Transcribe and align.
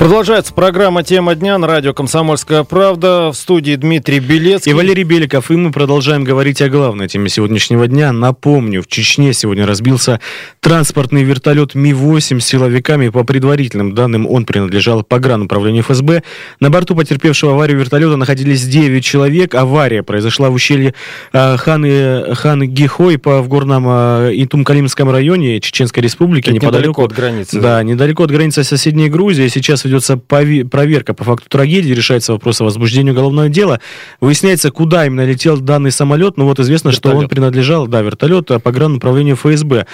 Продолжается 0.00 0.54
программа 0.54 1.02
«Тема 1.02 1.34
дня» 1.34 1.58
на 1.58 1.66
радио 1.66 1.92
«Комсомольская 1.92 2.64
правда». 2.64 3.32
В 3.32 3.34
студии 3.34 3.76
Дмитрий 3.76 4.18
Белецкий. 4.18 4.72
И 4.72 4.74
Валерий 4.74 5.02
Беликов. 5.02 5.50
И 5.50 5.56
мы 5.56 5.72
продолжаем 5.72 6.24
говорить 6.24 6.62
о 6.62 6.70
главной 6.70 7.06
теме 7.06 7.28
сегодняшнего 7.28 7.86
дня. 7.86 8.10
Напомню, 8.10 8.80
в 8.82 8.86
Чечне 8.86 9.34
сегодня 9.34 9.66
разбился 9.66 10.18
транспортный 10.60 11.22
вертолет 11.22 11.74
Ми-8 11.74 12.40
с 12.40 12.46
силовиками. 12.46 13.10
По 13.10 13.24
предварительным 13.24 13.94
данным, 13.94 14.26
он 14.26 14.46
принадлежал 14.46 15.02
погрануправлению 15.02 15.82
ФСБ. 15.82 16.22
На 16.60 16.70
борту 16.70 16.96
потерпевшего 16.96 17.52
аварию 17.52 17.78
вертолета 17.78 18.16
находились 18.16 18.64
9 18.64 19.04
человек. 19.04 19.54
Авария 19.54 20.02
произошла 20.02 20.48
в 20.48 20.54
ущелье 20.54 20.94
э, 21.34 21.58
Ханы, 21.58 22.34
Ханы 22.36 22.64
Гихой 22.66 23.18
по, 23.18 23.42
в 23.42 23.48
горном 23.48 23.84
э, 23.86 24.32
Итум-Калимском 24.32 25.10
районе 25.10 25.60
Чеченской 25.60 26.02
Республики. 26.02 26.46
Это 26.46 26.54
неподалеку 26.54 27.02
от 27.02 27.12
границы. 27.12 27.60
Да, 27.60 27.82
недалеко 27.82 28.22
от 28.22 28.30
границы 28.30 28.64
соседней 28.64 29.10
Грузии. 29.10 29.46
Сейчас 29.48 29.84
ведется 29.90 30.16
проверка 30.16 31.14
по 31.14 31.24
факту 31.24 31.48
трагедии, 31.48 31.92
решается 31.92 32.32
вопрос 32.32 32.60
о 32.60 32.64
возбуждении 32.64 33.10
уголовного 33.10 33.48
дела. 33.48 33.80
Выясняется, 34.20 34.70
куда 34.70 35.06
именно 35.06 35.26
летел 35.26 35.58
данный 35.58 35.90
самолет. 35.90 36.36
Ну 36.36 36.44
вот 36.44 36.60
известно, 36.60 36.88
вертолет. 36.90 37.14
что 37.14 37.18
он 37.18 37.28
принадлежал, 37.28 37.86
да, 37.86 38.00
вертолет 38.00 38.46
по 38.46 38.68
управлению 38.96 39.36
ФСБ. 39.36 39.86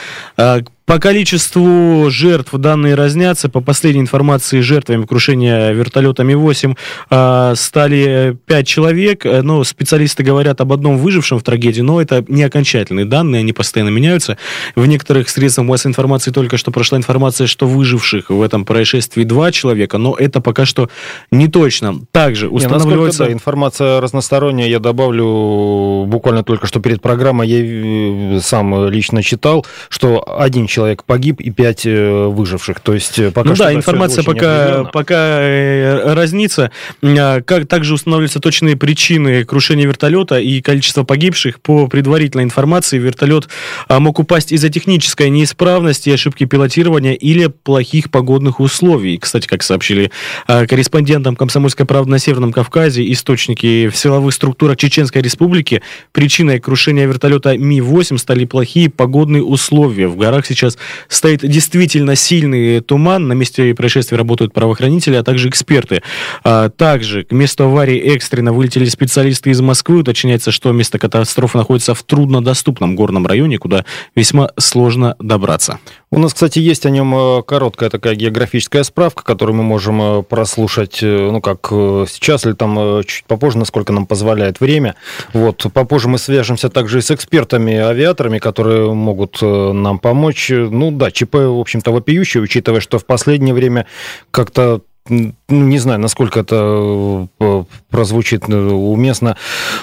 А, 0.87 0.93
по 0.93 1.01
количеству 1.01 2.11
жертв 2.11 2.55
данные 2.55 2.95
разнятся. 2.95 3.49
По 3.49 3.61
последней 3.61 4.01
информации, 4.01 4.61
жертвами 4.61 5.05
крушения 5.05 5.73
вертолета 5.73 6.23
Ми-8 6.23 6.77
э, 7.11 7.55
стали 7.57 8.37
5 8.47 8.67
человек. 8.67 9.25
Ну, 9.25 9.65
специалисты 9.65 10.23
говорят 10.23 10.61
об 10.61 10.73
одном 10.73 10.99
выжившем 10.99 11.39
в 11.39 11.43
трагедии, 11.43 11.83
но 11.83 12.01
это 12.01 12.25
не 12.29 12.45
окончательные 12.45 13.05
данные, 13.05 13.41
они 13.41 13.53
постоянно 13.53 13.91
меняются. 13.91 14.39
В 14.75 14.87
некоторых 14.87 15.29
средствах 15.29 15.67
массовой 15.67 15.91
информации 15.91 16.31
только 16.31 16.57
что 16.57 16.71
прошла 16.71 16.99
информация, 16.99 17.47
что 17.47 17.67
выживших 17.67 18.31
в 18.31 18.41
этом 18.41 18.65
происшествии 18.65 19.25
два 19.25 19.53
человека, 19.53 19.99
но 19.99 20.15
это 20.15 20.41
пока 20.41 20.65
что 20.65 20.89
не 21.31 21.49
точно. 21.49 22.01
Также 22.13 22.49
устанавливается... 22.49 23.25
Не, 23.25 23.29
да, 23.31 23.33
информация 23.35 24.01
разносторонняя, 24.01 24.69
я 24.69 24.79
добавлю, 24.79 26.05
буквально 26.07 26.43
только 26.45 26.67
что 26.67 26.81
перед 26.81 27.03
программой 27.03 27.49
я 27.49 28.37
э, 28.37 28.41
сам 28.41 28.89
лично 28.89 29.23
читал, 29.23 29.67
что 29.89 30.25
один 30.39 30.67
человек 30.67 30.76
человек 30.77 31.05
погиб 31.05 31.41
и 31.41 31.51
пять 31.51 31.87
э, 31.87 32.27
выживших. 32.27 32.81
То 32.81 32.93
есть 32.93 33.19
э, 33.19 33.31
пока 33.31 33.49
ну 33.49 33.55
что 33.55 33.65
да, 33.65 33.73
информация 33.73 34.23
пока, 34.23 34.85
пока 34.85 35.41
э, 35.41 36.13
разнится. 36.13 36.71
А, 37.03 37.41
как 37.41 37.67
также 37.67 37.95
устанавливаются 37.95 38.41
точные 38.41 38.77
причины 38.77 39.45
крушения 39.45 39.87
вертолета 39.87 40.39
и 40.39 40.61
количество 40.61 41.03
погибших. 41.03 41.63
По 41.63 41.87
предварительной 41.87 42.45
информации, 42.45 42.99
вертолет 42.99 43.49
а, 43.89 44.01
мог 44.01 44.19
упасть 44.19 44.53
из-за 44.53 44.69
технической 44.69 45.31
неисправности, 45.31 46.11
ошибки 46.11 46.45
пилотирования 46.45 47.15
или 47.15 47.47
плохих 47.47 48.11
погодных 48.11 48.61
условий. 48.61 49.17
Кстати, 49.17 49.47
как 49.47 49.63
сообщили 49.63 50.11
а, 50.47 50.67
корреспондентам 50.67 51.37
«Комсомольской 51.37 51.87
правды» 51.87 52.11
на 52.11 52.19
Северном 52.19 52.53
Кавказе, 52.53 53.11
источники 53.13 53.89
в 53.89 53.97
силовых 53.97 54.35
структурах 54.35 54.77
Чеченской 54.77 55.23
Республики, 55.23 55.81
причиной 56.13 56.61
крушения 56.61 57.07
вертолета 57.07 57.57
Ми-8 57.57 58.19
стали 58.19 58.45
плохие 58.45 58.91
погодные 58.91 59.43
условия. 59.43 60.09
В 60.09 60.17
горах 60.17 60.45
сейчас 60.47 60.66
сейчас 60.71 60.79
стоит 61.09 61.41
действительно 61.41 62.17
сильный 62.17 62.81
туман. 62.81 63.29
На 63.29 63.33
месте 63.33 63.75
происшествия 63.75 64.19
работают 64.19 64.53
правоохранители, 64.53 65.17
а 65.17 65.23
также 65.23 65.49
эксперты. 65.49 66.03
А, 66.45 66.69
также 66.71 67.25
к 67.25 67.33
месту 67.33 67.65
аварии 67.65 67.99
экстренно 67.99 68.53
вылетели 68.53 68.87
специалисты 68.87 69.51
из 69.51 69.61
Москвы. 69.61 69.99
Уточняется, 69.99 70.51
что 70.51 70.73
место 70.73 70.99
катастрофы 70.99 71.59
находится 71.59 71.95
в 71.95 72.03
труднодоступном 72.03 72.97
горном 72.97 73.27
районе, 73.27 73.59
куда 73.59 73.85
весьма 74.15 74.51
сложно 74.59 75.17
добраться. 75.19 75.79
У 76.11 76.19
нас, 76.19 76.35
кстати, 76.35 76.61
есть 76.61 76.87
о 76.87 76.91
нем 76.91 77.15
э, 77.15 77.43
короткая 77.43 77.91
такая 77.91 78.15
географическая 78.15 78.85
справка, 78.85 79.25
которую 79.25 79.57
мы 79.57 79.65
можем 79.65 80.01
э, 80.01 80.23
прослушать, 80.23 81.01
э, 81.03 81.31
ну, 81.31 81.41
как 81.41 81.67
сейчас 82.09 82.47
или 82.47 82.53
там 82.53 83.03
чуть 83.05 83.25
попозже, 83.25 83.59
насколько 83.59 83.93
нам 83.93 84.07
позволяет 84.07 84.61
время. 84.61 84.95
Вот, 85.33 85.67
попозже 85.73 86.09
мы 86.09 86.19
свяжемся 86.19 86.69
также 86.69 86.99
и 86.99 87.03
с 87.03 87.11
экспертами-авиаторами, 87.11 88.39
которые 88.39 88.95
могут 88.95 89.43
нам 89.43 89.99
помочь 89.99 90.51
ну 90.59 90.91
да, 90.91 91.11
ЧП, 91.11 91.35
в 91.35 91.61
общем-то, 91.61 91.91
вопиющее, 91.93 92.43
учитывая, 92.43 92.81
что 92.81 92.99
в 92.99 93.07
последнее 93.07 93.55
время 93.55 93.87
как-то 94.31 94.83
ну, 95.49 95.65
не 95.65 95.79
знаю, 95.79 96.01
насколько 96.01 96.41
это 96.41 97.29
э, 97.39 97.65
прозвучит 97.89 98.49
э, 98.49 98.57
уместно, 98.57 99.37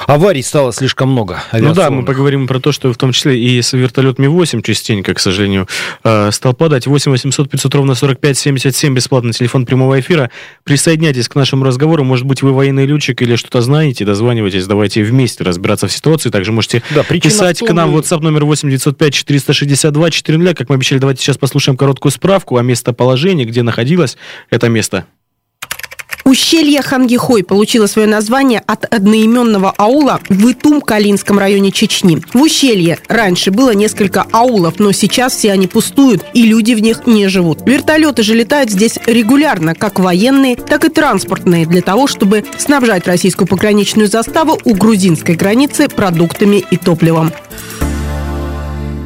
аварий 0.07 0.41
стало 0.41 0.73
слишком 0.73 1.09
много. 1.09 1.41
Ну 1.53 1.73
да, 1.73 1.89
мы 1.89 2.03
поговорим 2.03 2.47
про 2.47 2.59
то, 2.59 2.73
что 2.73 2.91
в 2.91 2.97
том 2.97 3.13
числе 3.13 3.39
и 3.39 3.61
вертолет 3.71 4.19
Ми-8 4.19 4.61
частенько, 4.61 5.13
к 5.13 5.19
сожалению, 5.19 5.69
э, 6.03 6.31
стал 6.31 6.53
падать. 6.53 6.85
8 6.85 7.11
800 7.11 7.49
500 7.49 7.75
ровно 7.75 7.95
45 7.95 8.37
77, 8.37 8.93
бесплатный 8.93 9.31
телефон 9.31 9.65
прямого 9.65 9.97
эфира. 10.01 10.31
Присоединяйтесь 10.65 11.29
к 11.29 11.35
нашему 11.35 11.63
разговору. 11.63 12.03
Может 12.03 12.25
быть, 12.25 12.41
вы 12.41 12.51
военный 12.51 12.85
летчик 12.85 13.21
или 13.21 13.37
что-то 13.37 13.61
знаете, 13.61 14.03
дозванивайтесь, 14.03 14.67
давайте 14.67 15.01
вместе 15.03 15.45
разбираться 15.45 15.87
в 15.87 15.93
ситуации. 15.93 16.29
Также 16.29 16.51
можете 16.51 16.83
да, 16.93 17.03
писать 17.03 17.59
к 17.59 17.71
нам 17.71 17.93
в 17.93 17.97
WhatsApp 17.97 18.19
номер 18.19 18.43
8 18.43 18.69
905 18.69 19.13
462 19.13 20.11
400. 20.11 20.55
Как 20.55 20.67
мы 20.67 20.75
обещали, 20.75 20.99
давайте 20.99 21.21
сейчас 21.21 21.37
послушаем 21.37 21.77
короткую 21.77 22.11
справку 22.11 22.57
о 22.57 22.63
местоположении, 22.63 23.45
где 23.45 23.63
находилось 23.63 24.17
это 24.49 24.67
место. 24.67 25.05
Ущелье 26.25 26.81
Хангихой 26.81 27.43
получило 27.43 27.85
свое 27.85 28.07
название 28.07 28.63
от 28.65 28.85
одноименного 28.85 29.73
аула 29.77 30.21
в 30.29 30.47
Итум-Калинском 30.47 31.37
районе 31.37 31.71
Чечни. 31.71 32.21
В 32.33 32.41
ущелье 32.41 32.99
раньше 33.07 33.51
было 33.51 33.71
несколько 33.71 34.25
аулов, 34.31 34.79
но 34.79 34.91
сейчас 34.93 35.35
все 35.35 35.51
они 35.51 35.67
пустуют, 35.67 36.23
и 36.33 36.43
люди 36.43 36.73
в 36.73 36.81
них 36.81 37.05
не 37.05 37.27
живут. 37.27 37.59
Вертолеты 37.65 38.23
же 38.23 38.35
летают 38.35 38.69
здесь 38.69 38.97
регулярно, 39.05 39.75
как 39.75 39.99
военные, 39.99 40.55
так 40.55 40.85
и 40.85 40.89
транспортные, 40.89 41.65
для 41.65 41.81
того, 41.81 42.07
чтобы 42.07 42.45
снабжать 42.57 43.05
российскую 43.05 43.47
пограничную 43.47 44.07
заставу 44.07 44.57
у 44.63 44.73
грузинской 44.75 45.35
границы 45.35 45.89
продуктами 45.89 46.63
и 46.69 46.77
топливом. 46.77 47.31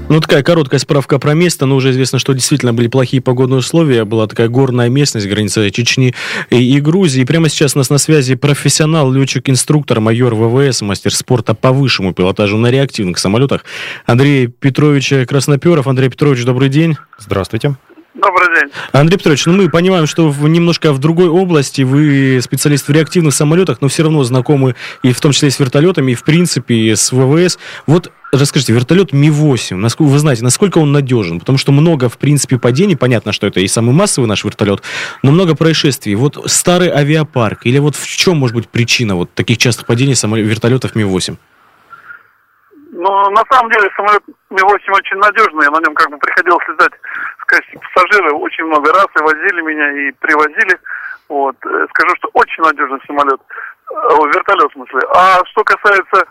Ну, 0.09 0.21
такая 0.21 0.41
короткая 0.41 0.79
справка 0.79 1.19
про 1.19 1.33
место, 1.33 1.65
но 1.65 1.75
уже 1.75 1.91
известно, 1.91 2.17
что 2.17 2.31
действительно 2.31 2.73
были 2.73 2.87
плохие 2.87 3.21
погодные 3.21 3.57
условия, 3.57 4.05
была 4.05 4.25
такая 4.27 4.47
горная 4.47 4.87
местность, 4.87 5.27
граница 5.27 5.69
Чечни 5.69 6.15
и, 6.49 6.75
и 6.75 6.79
Грузии. 6.79 7.21
И 7.21 7.25
прямо 7.25 7.49
сейчас 7.49 7.75
у 7.75 7.79
нас 7.79 7.89
на 7.89 7.97
связи 7.97 8.35
профессионал, 8.35 9.11
летчик-инструктор, 9.11 9.99
майор 9.99 10.33
ВВС, 10.33 10.81
мастер 10.81 11.13
спорта 11.13 11.53
по 11.53 11.73
высшему 11.73 12.13
пилотажу 12.13 12.57
на 12.57 12.71
реактивных 12.71 13.17
самолетах 13.17 13.65
Андрей 14.05 14.47
Петрович 14.47 15.11
Красноперов. 15.27 15.87
Андрей 15.87 16.09
Петрович, 16.09 16.45
добрый 16.45 16.69
день. 16.69 16.95
Здравствуйте. 17.19 17.75
Добрый 18.13 18.47
день. 18.55 18.71
Андрей 18.93 19.17
Петрович, 19.17 19.45
ну 19.45 19.53
мы 19.53 19.69
понимаем, 19.69 20.07
что 20.07 20.29
в, 20.29 20.47
немножко 20.47 20.91
в 20.93 20.99
другой 20.99 21.27
области 21.27 21.83
вы 21.83 22.39
специалист 22.41 22.87
в 22.87 22.91
реактивных 22.91 23.33
самолетах, 23.33 23.81
но 23.81 23.89
все 23.89 24.03
равно 24.03 24.23
знакомы 24.23 24.75
и 25.03 25.11
в 25.11 25.19
том 25.19 25.33
числе 25.33 25.49
и 25.49 25.51
с 25.51 25.59
вертолетами, 25.59 26.13
и 26.13 26.15
в 26.15 26.23
принципе 26.23 26.75
и 26.75 26.95
с 26.95 27.11
ВВС. 27.11 27.59
Вот 27.85 28.11
расскажите, 28.31 28.73
вертолет 28.73 29.13
Ми-8, 29.13 29.75
насколько, 29.75 30.09
вы 30.09 30.19
знаете, 30.19 30.43
насколько 30.43 30.77
он 30.79 30.91
надежен? 30.91 31.39
Потому 31.39 31.57
что 31.57 31.71
много, 31.71 32.09
в 32.09 32.17
принципе, 32.17 32.57
падений, 32.57 32.97
понятно, 32.97 33.31
что 33.31 33.47
это 33.47 33.59
и 33.59 33.67
самый 33.67 33.93
массовый 33.93 34.27
наш 34.27 34.43
вертолет, 34.43 34.83
но 35.23 35.31
много 35.31 35.55
происшествий. 35.55 36.15
Вот 36.15 36.37
старый 36.49 36.89
авиапарк, 36.89 37.65
или 37.65 37.79
вот 37.79 37.95
в 37.95 38.07
чем 38.07 38.37
может 38.37 38.55
быть 38.55 38.69
причина 38.69 39.15
вот 39.15 39.33
таких 39.33 39.57
частых 39.57 39.87
падений 39.87 40.15
самолет, 40.15 40.47
вертолетов 40.47 40.95
Ми-8? 40.95 41.35
Ну, 42.91 43.29
на 43.29 43.43
самом 43.51 43.71
деле, 43.71 43.89
самолет 43.95 44.23
Ми-8 44.49 44.91
очень 44.91 45.17
надежный, 45.17 45.65
я 45.65 45.71
на 45.71 45.79
нем 45.79 45.93
как 45.93 46.09
бы 46.09 46.17
приходилось 46.17 46.67
летать 46.67 46.93
в 47.37 47.45
качестве 47.45 47.79
пассажира 47.79 48.33
очень 48.33 48.65
много 48.65 48.91
раз, 48.91 49.07
и 49.15 49.21
возили 49.21 49.61
меня, 49.61 49.91
и 50.07 50.11
привозили. 50.19 50.77
Вот. 51.29 51.55
Э, 51.65 51.85
скажу, 51.89 52.15
что 52.17 52.29
очень 52.33 52.63
надежный 52.63 52.99
самолет, 53.05 53.39
э, 53.91 53.95
вертолет 54.33 54.71
в 54.71 54.73
смысле. 54.73 54.99
А 55.13 55.41
что 55.45 55.63
касается 55.63 56.25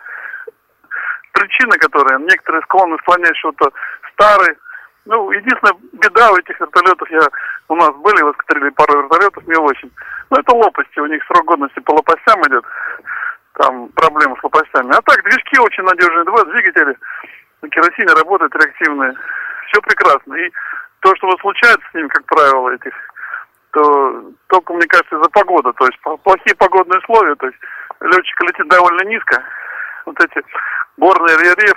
причины, 1.37 1.77
которые 1.79 2.19
некоторые 2.21 2.63
склонны 2.63 2.97
склонять 2.99 3.37
что-то 3.37 3.71
старый. 4.13 4.57
Ну, 5.05 5.31
единственная 5.31 5.77
беда 5.93 6.33
у 6.33 6.37
этих 6.37 6.59
вертолетов, 6.59 7.09
я, 7.11 7.21
у 7.69 7.77
нас 7.77 7.95
были, 7.97 8.23
воскотрили 8.23 8.71
пару 8.71 9.03
вертолетов, 9.03 9.47
Ми-8. 9.47 9.91
Ну, 10.31 10.37
это 10.37 10.57
лопасти, 10.57 10.99
у 10.99 11.07
них 11.07 11.23
срок 11.27 11.45
годности 11.45 11.79
по 11.81 11.93
лопастям 11.93 12.41
идет. 12.49 12.65
Там 13.55 13.89
проблемы 13.95 14.37
с 14.37 14.45
лопастями. 14.45 14.91
А 14.91 15.01
так, 15.03 15.23
движки 15.23 15.59
очень 15.61 15.85
надежные, 15.85 16.25
два 16.25 16.45
двигателя 16.45 16.97
на 17.63 17.69
керосине 17.69 18.13
работают 18.15 18.55
реактивные. 18.57 19.15
Все 19.69 19.81
прекрасно. 19.81 20.35
И 20.35 20.51
то, 21.01 21.15
что 21.17 21.27
вот 21.29 21.41
случается 21.41 21.87
с 21.91 21.95
ними, 21.95 22.09
как 22.09 22.25
правило, 22.27 22.71
этих, 22.71 22.93
то 23.71 24.33
только, 24.49 24.73
мне 24.75 24.87
кажется, 24.87 25.17
из-за 25.17 25.31
погоды. 25.31 25.73
То 25.75 25.87
есть 25.87 26.01
плохие 26.25 26.57
погодные 26.57 26.99
условия, 26.99 27.35
то 27.37 27.47
есть 27.47 27.59
летчик 28.01 28.41
летит 28.43 28.69
довольно 28.69 29.03
низко. 29.05 29.43
Вот 30.07 30.17
эти 30.21 30.45
горный 30.97 31.35
рельеф, 31.35 31.77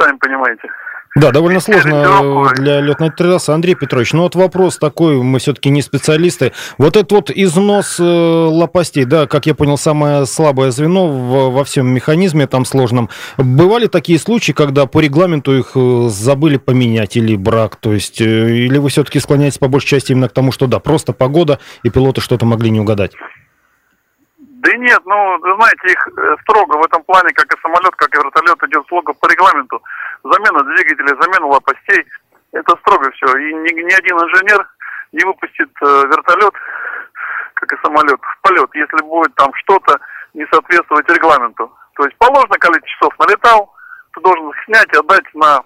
сами 0.00 0.16
понимаете. 0.18 0.68
Да, 1.16 1.32
довольно 1.32 1.58
сложно 1.58 2.48
для 2.54 2.80
летной 2.80 3.10
трассы. 3.10 3.50
Андрей 3.50 3.74
Петрович, 3.74 4.12
ну 4.12 4.22
вот 4.22 4.36
вопрос 4.36 4.78
такой, 4.78 5.20
мы 5.20 5.38
все-таки 5.40 5.70
не 5.70 5.82
специалисты. 5.82 6.52
Вот 6.76 6.96
этот 6.96 7.10
вот 7.10 7.30
износ 7.30 7.98
э, 7.98 8.04
лопастей, 8.04 9.04
да, 9.04 9.26
как 9.26 9.46
я 9.46 9.54
понял, 9.54 9.78
самое 9.78 10.26
слабое 10.26 10.70
звено 10.70 11.50
во 11.50 11.64
всем 11.64 11.88
механизме 11.88 12.46
там 12.46 12.64
сложном. 12.64 13.08
Бывали 13.36 13.86
такие 13.86 14.18
случаи, 14.18 14.52
когда 14.52 14.86
по 14.86 15.00
регламенту 15.00 15.58
их 15.58 15.72
э, 15.74 16.08
забыли 16.08 16.58
поменять 16.58 17.16
или 17.16 17.34
брак, 17.36 17.76
то 17.76 17.92
есть, 17.92 18.20
или 18.20 18.78
вы 18.78 18.88
все-таки 18.90 19.18
склоняетесь 19.18 19.58
по 19.58 19.68
большей 19.68 19.88
части 19.88 20.12
именно 20.12 20.28
к 20.28 20.32
тому, 20.32 20.52
что 20.52 20.66
да, 20.66 20.78
просто 20.78 21.12
погода, 21.12 21.58
и 21.82 21.90
пилоты 21.90 22.20
что-то 22.20 22.46
могли 22.46 22.70
не 22.70 22.80
угадать? 22.80 23.14
Да 24.68 24.76
нет, 24.76 25.00
ну, 25.06 25.38
знаете, 25.40 25.92
их 25.92 26.08
э, 26.08 26.36
строго 26.42 26.76
в 26.76 26.84
этом 26.84 27.02
плане, 27.04 27.30
как 27.32 27.46
и 27.46 27.60
самолет, 27.62 27.94
как 27.96 28.14
и 28.14 28.18
вертолет, 28.18 28.62
идет 28.64 28.84
строго 28.84 29.14
по 29.14 29.26
регламенту. 29.26 29.82
Замена 30.22 30.62
двигателя, 30.62 31.16
замена 31.18 31.46
лопастей, 31.46 32.04
это 32.52 32.76
строго 32.76 33.10
все. 33.12 33.26
И 33.38 33.54
ни, 33.54 33.80
ни 33.80 33.94
один 33.94 34.16
инженер 34.18 34.68
не 35.12 35.24
выпустит 35.24 35.70
э, 35.80 35.86
вертолет, 35.86 36.52
как 37.54 37.72
и 37.72 37.80
самолет, 37.82 38.20
в 38.20 38.40
полет, 38.42 38.68
если 38.74 39.02
будет 39.06 39.34
там 39.36 39.50
что-то 39.54 39.98
не 40.34 40.44
соответствовать 40.52 41.08
регламенту. 41.08 41.72
То 41.96 42.04
есть 42.04 42.18
положено 42.18 42.58
количество 42.58 43.08
часов 43.08 43.18
налетал, 43.20 43.74
ты 44.12 44.20
должен 44.20 44.52
снять 44.66 44.92
и 44.92 44.98
отдать 44.98 45.34
на 45.34 45.64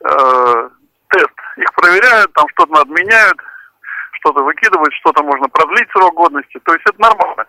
э, 0.00 0.68
тест. 1.10 1.36
Их 1.58 1.74
проверяют, 1.74 2.32
там 2.32 2.46
что-то 2.54 2.72
надменяют, 2.72 3.36
что-то 4.12 4.42
выкидывают, 4.42 4.94
что-то 4.94 5.22
можно 5.24 5.46
продлить 5.48 5.90
срок 5.90 6.14
годности. 6.14 6.58
То 6.64 6.72
есть 6.72 6.86
это 6.86 7.02
нормально. 7.02 7.44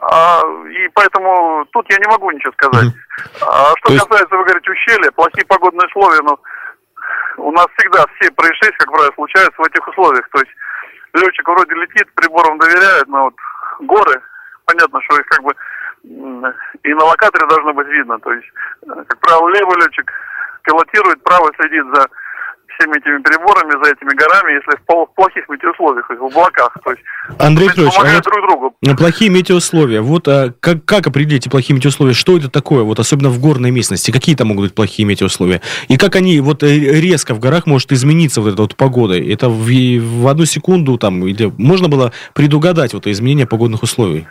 А, 0.00 0.40
и 0.70 0.88
поэтому 0.94 1.66
тут 1.72 1.86
я 1.90 1.98
не 1.98 2.08
могу 2.10 2.30
ничего 2.30 2.52
сказать. 2.52 2.92
А 3.42 3.72
что 3.78 3.92
есть... 3.92 4.08
касается, 4.08 4.36
вы 4.36 4.44
говорите, 4.44 4.70
ущелья, 4.70 5.10
плохие 5.12 5.44
погодные 5.46 5.86
условия, 5.88 6.20
ну, 6.22 6.38
у 7.38 7.52
нас 7.52 7.66
всегда 7.76 8.04
все 8.16 8.30
происшествия, 8.32 8.78
как 8.78 8.90
правило, 8.90 9.12
случаются 9.14 9.60
в 9.60 9.66
этих 9.66 9.86
условиях. 9.88 10.28
То 10.30 10.40
есть 10.40 10.52
летчик 11.14 11.48
вроде 11.48 11.74
летит, 11.74 12.08
приборам 12.14 12.58
доверяет, 12.58 13.06
но 13.08 13.24
вот 13.24 13.34
горы, 13.80 14.20
понятно, 14.64 15.00
что 15.02 15.18
их 15.18 15.26
как 15.26 15.42
бы 15.42 15.54
и 16.04 16.94
на 16.94 17.04
локаторе 17.04 17.46
должно 17.46 17.74
быть 17.74 17.86
видно. 17.88 18.18
То 18.20 18.32
есть, 18.32 18.48
э, 18.82 19.04
как 19.06 19.18
правило, 19.20 19.48
левый 19.50 19.76
летчик 19.76 20.10
пилотирует, 20.62 21.22
правый 21.22 21.52
следит 21.56 21.84
за 21.94 22.06
всеми 22.78 22.98
этими 22.98 23.22
переборами, 23.22 23.84
за 23.84 23.92
этими 23.92 24.14
горами, 24.14 24.52
если 24.52 24.76
в 24.76 25.06
плохих 25.14 25.48
метеоусловиях, 25.48 26.08
в 26.08 26.24
облаках. 26.24 26.76
То 26.84 26.90
есть, 26.90 27.02
Андрей 27.38 27.68
Петрович, 27.68 27.94
а 27.96 28.04
вот 28.04 28.22
друг 28.22 28.46
другу. 28.48 28.76
плохие 28.96 29.30
метеоусловия. 29.30 30.02
Вот 30.02 30.28
а, 30.28 30.52
как, 30.60 30.84
как 30.84 31.06
определить 31.06 31.50
плохие 31.50 31.76
метеоусловия? 31.76 32.14
Что 32.14 32.36
это 32.36 32.50
такое? 32.50 32.82
Вот 32.82 32.98
особенно 32.98 33.28
в 33.30 33.40
горной 33.40 33.70
местности. 33.70 34.10
Какие 34.10 34.36
там 34.36 34.48
могут 34.48 34.66
быть 34.66 34.74
плохие 34.74 35.06
метеоусловия? 35.06 35.60
И 35.88 35.96
как 35.96 36.16
они 36.16 36.40
вот 36.40 36.62
э, 36.62 36.68
резко 36.68 37.34
в 37.34 37.40
горах 37.40 37.66
может 37.66 37.92
измениться 37.92 38.40
вот 38.40 38.54
эта 38.54 38.62
вот 38.62 38.76
погода? 38.76 39.18
Это 39.18 39.48
в, 39.48 39.68
в 39.68 40.28
одну 40.28 40.44
секунду 40.44 40.98
там 40.98 41.26
или 41.26 41.52
можно 41.58 41.88
было 41.88 42.12
предугадать 42.34 42.94
вот 42.94 43.06
изменение 43.06 43.46
погодных 43.46 43.82
условий? 43.82 44.26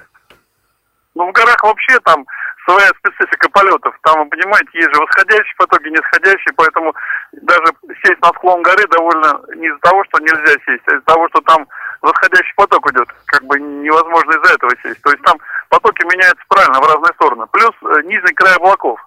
Ну, 1.15 1.29
в 1.29 1.31
горах 1.33 1.61
вообще 1.63 1.99
там 2.03 2.25
своя 2.71 2.89
специфика 2.99 3.49
полетов. 3.49 3.95
Там, 4.03 4.23
вы 4.23 4.29
понимаете, 4.29 4.69
есть 4.73 4.93
же 4.93 5.01
восходящие 5.01 5.55
потоки, 5.57 5.87
нисходящие, 5.89 6.53
поэтому 6.55 6.93
даже 7.33 7.65
сесть 8.03 8.21
на 8.21 8.29
склон 8.29 8.61
горы 8.63 8.85
довольно 8.87 9.41
не 9.55 9.67
из-за 9.67 9.79
того, 9.79 10.03
что 10.05 10.19
нельзя 10.19 10.55
сесть, 10.65 10.83
а 10.87 10.95
из-за 10.95 11.05
того, 11.05 11.27
что 11.29 11.41
там 11.41 11.67
восходящий 12.01 12.53
поток 12.55 12.91
идет. 12.91 13.09
Как 13.25 13.43
бы 13.43 13.59
невозможно 13.59 14.31
из-за 14.31 14.55
этого 14.55 14.71
сесть. 14.83 15.01
То 15.01 15.11
есть 15.11 15.23
там 15.23 15.37
потоки 15.69 16.03
меняются 16.05 16.43
правильно 16.47 16.79
в 16.79 16.87
разные 16.87 17.13
стороны. 17.13 17.45
Плюс 17.51 17.75
э, 17.83 18.01
нижний 18.03 18.33
край 18.33 18.55
облаков. 18.55 18.99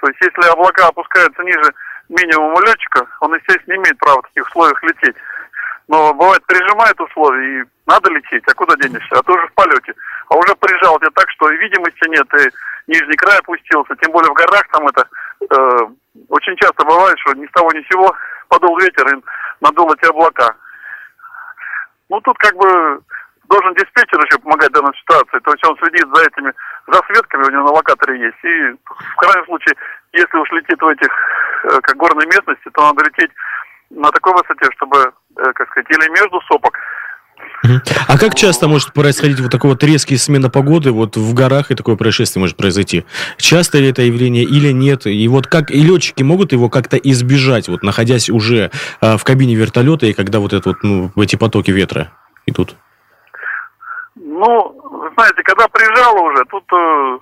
То 0.00 0.08
есть 0.08 0.18
если 0.20 0.50
облака 0.50 0.86
опускаются 0.86 1.42
ниже 1.42 1.74
минимума 2.08 2.60
летчика, 2.66 3.06
он, 3.20 3.34
естественно, 3.34 3.74
не 3.74 3.82
имеет 3.82 3.98
права 3.98 4.22
в 4.22 4.26
таких 4.28 4.46
условиях 4.48 4.82
лететь. 4.82 5.16
Но 5.88 6.14
бывает 6.14 6.44
прижимает 6.46 6.98
условия, 7.00 7.60
и 7.60 7.64
надо 7.86 8.10
лететь, 8.10 8.44
а 8.46 8.54
куда 8.54 8.74
денешься? 8.76 9.18
А 9.18 9.22
ты 9.22 9.32
уже 9.32 9.46
в 9.48 9.54
полете. 9.54 9.92
А 10.28 10.36
уже 10.36 10.54
прижал 10.56 10.98
тебя 10.98 11.10
так, 11.14 11.28
что 11.30 11.50
и 11.50 11.56
видимости 11.56 12.08
нет, 12.08 12.26
и 12.34 12.50
нижний 12.86 13.16
край 13.16 13.38
опустился, 13.38 13.94
тем 13.96 14.12
более 14.12 14.30
в 14.30 14.34
горах 14.34 14.66
там 14.72 14.86
это 14.88 15.08
э, 15.40 15.78
очень 16.28 16.56
часто 16.56 16.84
бывает, 16.84 17.18
что 17.20 17.34
ни 17.34 17.46
с 17.46 17.50
того 17.52 17.70
ни 17.72 17.82
с 17.82 17.88
сего 17.88 18.14
подул 18.48 18.78
ветер 18.78 19.16
и 19.16 19.22
надул 19.60 19.92
эти 19.92 20.08
облака. 20.08 20.54
Ну 22.08 22.20
тут 22.20 22.36
как 22.38 22.54
бы 22.56 23.00
должен 23.48 23.74
диспетчер 23.74 24.18
еще 24.20 24.38
помогать 24.38 24.70
в 24.70 24.72
данной 24.72 24.96
ситуации, 24.96 25.38
то 25.40 25.50
есть 25.52 25.64
он 25.66 25.76
следит 25.78 26.06
за 26.14 26.22
этими 26.22 26.52
засветками, 26.86 27.44
у 27.44 27.50
него 27.50 27.64
на 27.64 27.72
локаторе 27.72 28.18
есть, 28.18 28.44
и 28.44 28.76
в 28.88 29.16
крайнем 29.16 29.44
случае, 29.46 29.74
если 30.12 30.38
уж 30.38 30.50
летит 30.52 30.80
в 30.80 30.88
этих 30.88 31.10
э, 31.64 31.80
как 31.82 31.96
горной 31.96 32.26
местности, 32.26 32.68
то 32.72 32.82
надо 32.82 33.04
лететь 33.04 33.30
на 33.90 34.10
такой 34.10 34.32
высоте, 34.32 34.70
чтобы, 34.76 35.12
э, 35.36 35.52
как 35.52 35.68
сказать, 35.70 35.90
или 35.90 36.08
между 36.10 36.40
сопок, 36.42 36.78
а 38.08 38.18
как 38.18 38.34
часто 38.34 38.66
может 38.66 38.92
происходить 38.92 39.40
вот 39.40 39.50
такой 39.50 39.70
вот 39.70 39.84
резкий 39.84 40.16
смена 40.16 40.50
погоды 40.50 40.90
вот 40.90 41.16
в 41.16 41.34
горах 41.34 41.70
и 41.70 41.74
такое 41.74 41.96
происшествие 41.96 42.40
может 42.40 42.56
произойти? 42.56 43.04
Часто 43.36 43.78
ли 43.78 43.88
это 43.90 44.02
явление 44.02 44.44
или 44.44 44.72
нет? 44.72 45.06
И 45.06 45.28
вот 45.28 45.46
как 45.46 45.70
и 45.70 45.80
летчики 45.80 46.22
могут 46.22 46.52
его 46.52 46.68
как-то 46.68 46.96
избежать, 46.96 47.68
вот 47.68 47.82
находясь 47.82 48.30
уже 48.30 48.70
э, 49.00 49.16
в 49.16 49.24
кабине 49.24 49.54
вертолета 49.54 50.06
и 50.06 50.12
когда 50.12 50.40
вот 50.40 50.52
это 50.52 50.70
вот 50.70 50.78
ну, 50.82 51.10
эти 51.16 51.36
потоки 51.36 51.70
ветра 51.70 52.10
идут? 52.46 52.76
Ну, 54.16 54.80
вы 54.82 55.10
знаете, 55.14 55.42
когда 55.44 55.68
приезжал 55.68 56.16
уже, 56.20 56.44
тут 56.50 56.64
э, 56.72 57.18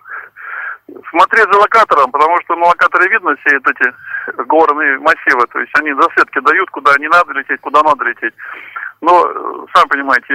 смотреть 1.10 1.52
за 1.52 1.58
локатором, 1.58 2.10
потому 2.10 2.36
что 2.42 2.56
на 2.56 2.66
локаторе 2.66 3.10
видно 3.10 3.34
все 3.36 3.56
эти 3.56 4.42
горные 4.46 4.98
массивы, 4.98 5.46
то 5.52 5.60
есть 5.60 5.72
они 5.78 5.92
засветки 5.92 6.40
дают, 6.40 6.70
куда 6.70 6.96
не 6.98 7.08
надо 7.08 7.32
лететь, 7.32 7.60
куда 7.60 7.82
надо 7.82 8.04
лететь. 8.04 8.34
Но, 9.00 9.26
э, 9.26 9.66
сами 9.74 9.88
понимаете, 9.88 10.34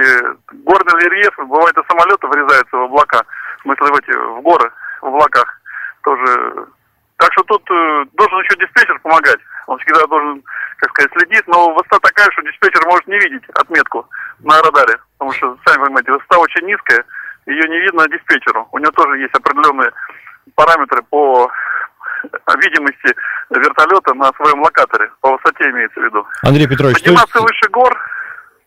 горный 0.52 1.04
рельеф, 1.04 1.34
бывает 1.38 1.76
и 1.76 1.86
самолеты 1.88 2.26
врезаются 2.26 2.76
в 2.76 2.82
облака, 2.82 3.22
в 3.58 3.62
смысле 3.62 3.86
в 3.86 3.96
эти, 3.96 4.10
в 4.10 4.40
горы, 4.42 4.72
в 5.02 5.06
облаках 5.06 5.60
тоже. 6.02 6.66
Так 7.18 7.32
что 7.32 7.42
тут 7.44 7.62
э, 7.70 8.04
должен 8.14 8.38
еще 8.40 8.56
диспетчер 8.58 8.98
помогать. 9.00 9.40
Он 9.66 9.78
всегда 9.78 10.06
должен, 10.06 10.42
как 10.78 10.90
сказать, 10.90 11.12
следить, 11.12 11.46
но 11.46 11.72
высота 11.74 11.98
такая, 12.00 12.30
что 12.32 12.42
диспетчер 12.42 12.84
может 12.86 13.06
не 13.06 13.18
видеть 13.18 13.48
отметку 13.54 14.08
на 14.40 14.60
радаре, 14.60 14.98
потому 15.18 15.32
что, 15.32 15.56
сами 15.64 15.84
понимаете, 15.84 16.12
высота 16.12 16.38
очень 16.38 16.66
низкая, 16.66 17.04
ее 17.46 17.68
не 17.68 17.80
видно 17.80 18.08
диспетчеру. 18.08 18.68
У 18.72 18.78
него 18.78 18.90
тоже 18.90 19.18
есть 19.18 19.34
определенные 19.34 19.92
параметры 20.54 21.02
по 21.02 21.50
видимости 22.58 23.14
вертолета 23.50 24.14
на 24.14 24.32
своем 24.32 24.62
локаторе, 24.62 25.10
по 25.20 25.32
высоте 25.32 25.70
имеется 25.70 26.00
в 26.00 26.04
виду. 26.04 26.26
Андрей 26.42 26.66
Петрович, 26.66 26.98
Подниматься 26.98 27.38
есть... 27.38 27.48
выше 27.48 27.70
гор, 27.70 27.96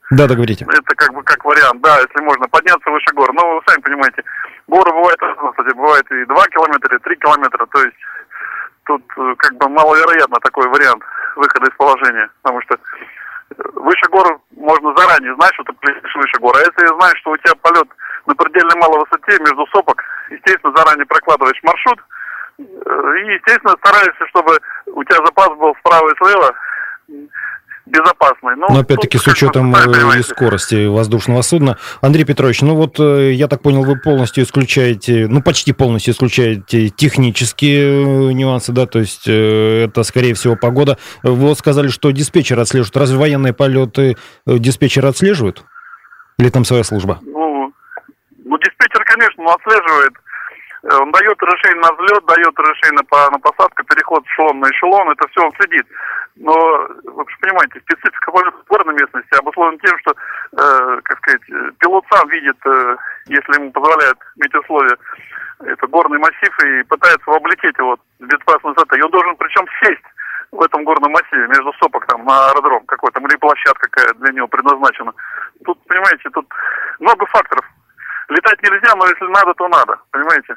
да, 0.09 0.27
договорите. 0.27 0.65
Это 0.65 0.95
как 0.95 1.13
бы 1.13 1.21
как 1.23 1.45
вариант, 1.45 1.81
да, 1.81 1.97
если 1.99 2.21
можно 2.21 2.47
подняться 2.47 2.89
выше 2.89 3.13
гор. 3.13 3.31
Но 3.33 3.55
вы 3.55 3.61
сами 3.67 3.81
понимаете, 3.81 4.23
горы 4.67 4.91
бывают, 4.91 5.19
кстати, 5.19 5.75
бывает 5.75 6.11
и 6.11 6.25
2 6.25 6.45
километра, 6.47 6.97
и 6.97 7.01
3 7.01 7.15
километра, 7.17 7.65
то 7.67 7.83
есть 7.83 7.95
тут 8.85 9.03
э, 9.17 9.35
как 9.37 9.53
бы 9.57 9.69
маловероятно 9.69 10.39
такой 10.41 10.67
вариант 10.67 11.03
выхода 11.35 11.69
из 11.69 11.75
положения, 11.77 12.27
потому 12.41 12.61
что 12.63 12.73
э, 12.75 13.63
выше 13.75 14.09
гор 14.09 14.41
можно 14.57 14.93
заранее 14.97 15.35
знать, 15.35 15.53
что 15.53 15.63
ты 15.65 15.73
полетишь 15.73 16.15
выше 16.15 16.39
гор. 16.39 16.55
А 16.57 16.59
если 16.59 16.97
знаешь, 16.97 17.19
что 17.19 17.31
у 17.31 17.37
тебя 17.37 17.53
полет 17.61 17.87
на 18.25 18.33
предельно 18.33 18.75
малой 18.77 19.05
высоте 19.05 19.37
между 19.39 19.67
сопок, 19.67 20.03
естественно, 20.31 20.73
заранее 20.75 21.05
прокладываешь 21.05 21.61
маршрут, 21.61 21.99
э, 22.57 22.63
и, 22.63 23.37
естественно, 23.37 23.77
стараешься, 23.77 24.25
чтобы 24.29 24.57
у 24.87 25.03
тебя 25.03 25.21
запас 25.23 25.49
был 25.49 25.75
справа 25.81 26.09
и 26.09 26.17
слева, 26.17 26.55
безопасной. 27.89 28.55
Но, 28.55 28.67
Но 28.69 28.79
опять-таки 28.79 29.17
с 29.17 29.27
учетом 29.27 29.75
э, 29.75 30.19
и 30.19 30.21
скорости 30.23 30.87
воздушного 30.87 31.41
судна. 31.41 31.77
Андрей 32.01 32.23
Петрович, 32.23 32.61
ну 32.61 32.75
вот 32.75 32.99
э, 32.99 33.33
я 33.33 33.47
так 33.47 33.61
понял, 33.61 33.83
вы 33.83 33.97
полностью 33.97 34.43
исключаете, 34.43 35.27
ну 35.27 35.41
почти 35.41 35.73
полностью 35.73 36.13
исключаете 36.13 36.89
технические 36.89 38.29
э, 38.29 38.33
нюансы, 38.33 38.71
да, 38.71 38.85
то 38.85 38.99
есть 38.99 39.27
это 39.27 40.03
скорее 40.03 40.33
всего 40.33 40.55
погода. 40.55 40.97
Вы 41.23 41.33
вот 41.35 41.57
сказали, 41.57 41.87
что 41.87 42.11
диспетчер 42.11 42.59
отслеживает. 42.59 42.97
Разве 42.97 43.17
военные 43.17 43.53
полеты 43.53 44.17
диспетчер 44.45 45.05
отслеживают? 45.05 45.63
Или 46.37 46.49
там 46.49 46.63
своя 46.63 46.83
служба? 46.83 47.19
Ну, 47.21 47.73
ну 48.45 48.57
диспетчер, 48.57 49.03
конечно, 49.05 49.43
отслеживает. 49.53 50.13
Он 50.83 51.11
дает 51.11 51.37
решение 51.41 51.81
на 51.81 51.91
взлет, 51.93 52.25
дает 52.25 52.57
решение 52.57 53.01
на, 53.01 53.29
на 53.31 53.39
посадку, 53.39 53.83
переход 53.83 54.23
эшелон 54.25 54.59
на 54.59 54.67
эшелон, 54.67 55.09
это 55.09 55.27
все 55.27 55.43
он 55.43 55.51
следит. 55.59 55.85
Но, 56.39 56.53
вы 57.03 57.25
же 57.27 57.37
понимаете, 57.41 57.81
специфика 57.81 58.31
в 58.31 58.63
горной 58.69 58.95
местности 58.95 59.37
обусловлена 59.37 59.77
тем, 59.83 59.99
что, 59.99 60.11
э, 60.11 61.01
как 61.03 61.17
сказать, 61.17 61.41
пилот 61.79 62.05
сам 62.09 62.29
видит, 62.29 62.55
э, 62.65 62.95
если 63.27 63.59
ему 63.59 63.71
позволяют 63.71 64.17
метеоусловия, 64.37 64.97
это 65.59 65.87
горный 65.87 66.17
массив 66.17 66.63
и 66.63 66.83
пытается 66.83 67.29
облететь 67.29 67.77
его 67.77 67.97
с 67.97 68.23
безопасной 68.23 68.71
высоты. 68.71 68.97
И 68.97 69.01
он 69.01 69.11
должен 69.11 69.35
причем 69.35 69.65
сесть 69.83 70.05
в 70.53 70.61
этом 70.61 70.85
горном 70.85 71.11
массиве 71.11 71.45
между 71.47 71.73
сопок 71.73 72.05
там 72.07 72.23
на 72.23 72.47
аэродром 72.47 72.85
какой-то, 72.85 73.19
или 73.19 73.35
площадка 73.35 73.89
какая 73.89 74.13
для 74.13 74.31
него 74.31 74.47
предназначена. 74.47 75.13
Тут, 75.65 75.77
понимаете, 75.87 76.29
тут 76.29 76.47
много 76.99 77.25
факторов. 77.25 77.65
Летать 78.29 78.63
нельзя, 78.63 78.95
но 78.95 79.05
если 79.07 79.25
надо, 79.25 79.53
то 79.55 79.67
надо, 79.67 79.99
понимаете? 80.11 80.55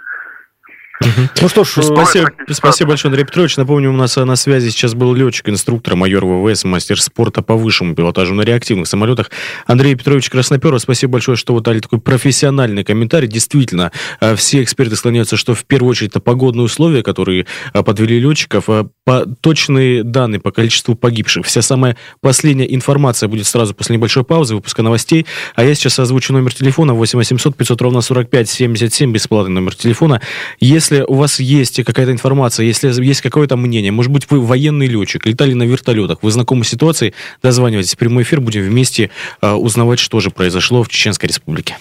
Ну 1.00 1.48
что 1.48 1.64
ж, 1.64 1.82
спасибо, 1.82 2.30
спасибо 2.50 2.90
большое, 2.90 3.10
Андрей 3.10 3.24
Петрович. 3.24 3.56
Напомню, 3.56 3.90
у 3.90 3.94
нас 3.94 4.16
на 4.16 4.36
связи 4.36 4.68
сейчас 4.70 4.94
был 4.94 5.14
летчик-инструктор, 5.14 5.96
майор 5.96 6.24
ВВС, 6.24 6.64
мастер 6.64 7.00
спорта 7.00 7.42
по 7.42 7.56
высшему 7.56 7.94
пилотажу 7.94 8.34
на 8.34 8.42
реактивных 8.42 8.86
самолетах 8.86 9.30
Андрей 9.66 9.94
Петрович 9.94 10.30
Красноперов. 10.30 10.80
Спасибо 10.80 11.14
большое, 11.14 11.36
что 11.36 11.54
вы 11.54 11.60
дали 11.60 11.80
такой 11.80 11.98
профессиональный 11.98 12.84
комментарий. 12.84 13.26
Действительно, 13.26 13.90
э, 14.20 14.36
все 14.36 14.62
эксперты 14.62 14.96
склоняются, 14.96 15.36
что 15.36 15.54
в 15.54 15.64
первую 15.64 15.90
очередь 15.90 16.10
это 16.10 16.20
погодные 16.20 16.64
условия, 16.64 17.02
которые 17.02 17.46
э, 17.72 17.82
подвели 17.82 18.20
летчиков, 18.20 18.68
а 18.68 18.86
по 19.04 19.26
точные 19.26 20.04
данные 20.04 20.40
по 20.40 20.52
количеству 20.52 20.94
погибших. 20.94 21.46
Вся 21.46 21.62
самая 21.62 21.96
последняя 22.20 22.72
информация 22.72 23.28
будет 23.28 23.46
сразу 23.46 23.74
после 23.74 23.96
небольшой 23.96 24.24
паузы, 24.24 24.54
выпуска 24.54 24.82
новостей. 24.82 25.26
А 25.54 25.64
я 25.64 25.74
сейчас 25.74 25.98
озвучу 25.98 26.32
номер 26.32 26.54
телефона 26.54 26.94
8 26.94 27.18
800 27.18 27.56
500 27.56 27.82
ровно 27.82 28.00
45 28.00 28.48
77, 28.48 29.12
бесплатный 29.12 29.54
номер 29.54 29.74
телефона. 29.74 30.20
Если 30.60 30.81
у 30.90 31.14
вас 31.14 31.40
есть 31.40 31.82
какая-то 31.84 32.12
информация, 32.12 32.66
если 32.66 32.92
есть 33.04 33.20
какое-то 33.20 33.56
мнение, 33.56 33.92
может 33.92 34.10
быть, 34.10 34.30
вы 34.30 34.40
военный 34.40 34.86
летчик, 34.86 35.24
летали 35.26 35.52
на 35.52 35.64
вертолетах, 35.64 36.18
вы 36.22 36.30
знакомы 36.30 36.64
с 36.64 36.68
ситуацией, 36.68 37.14
дозванивайтесь 37.42 37.94
в 37.94 37.98
прямой 37.98 38.24
эфир, 38.24 38.40
будем 38.40 38.62
вместе 38.62 39.10
э, 39.40 39.52
узнавать, 39.52 39.98
что 39.98 40.20
же 40.20 40.30
произошло 40.30 40.82
в 40.82 40.88
Чеченской 40.88 41.28
Республике. 41.28 41.76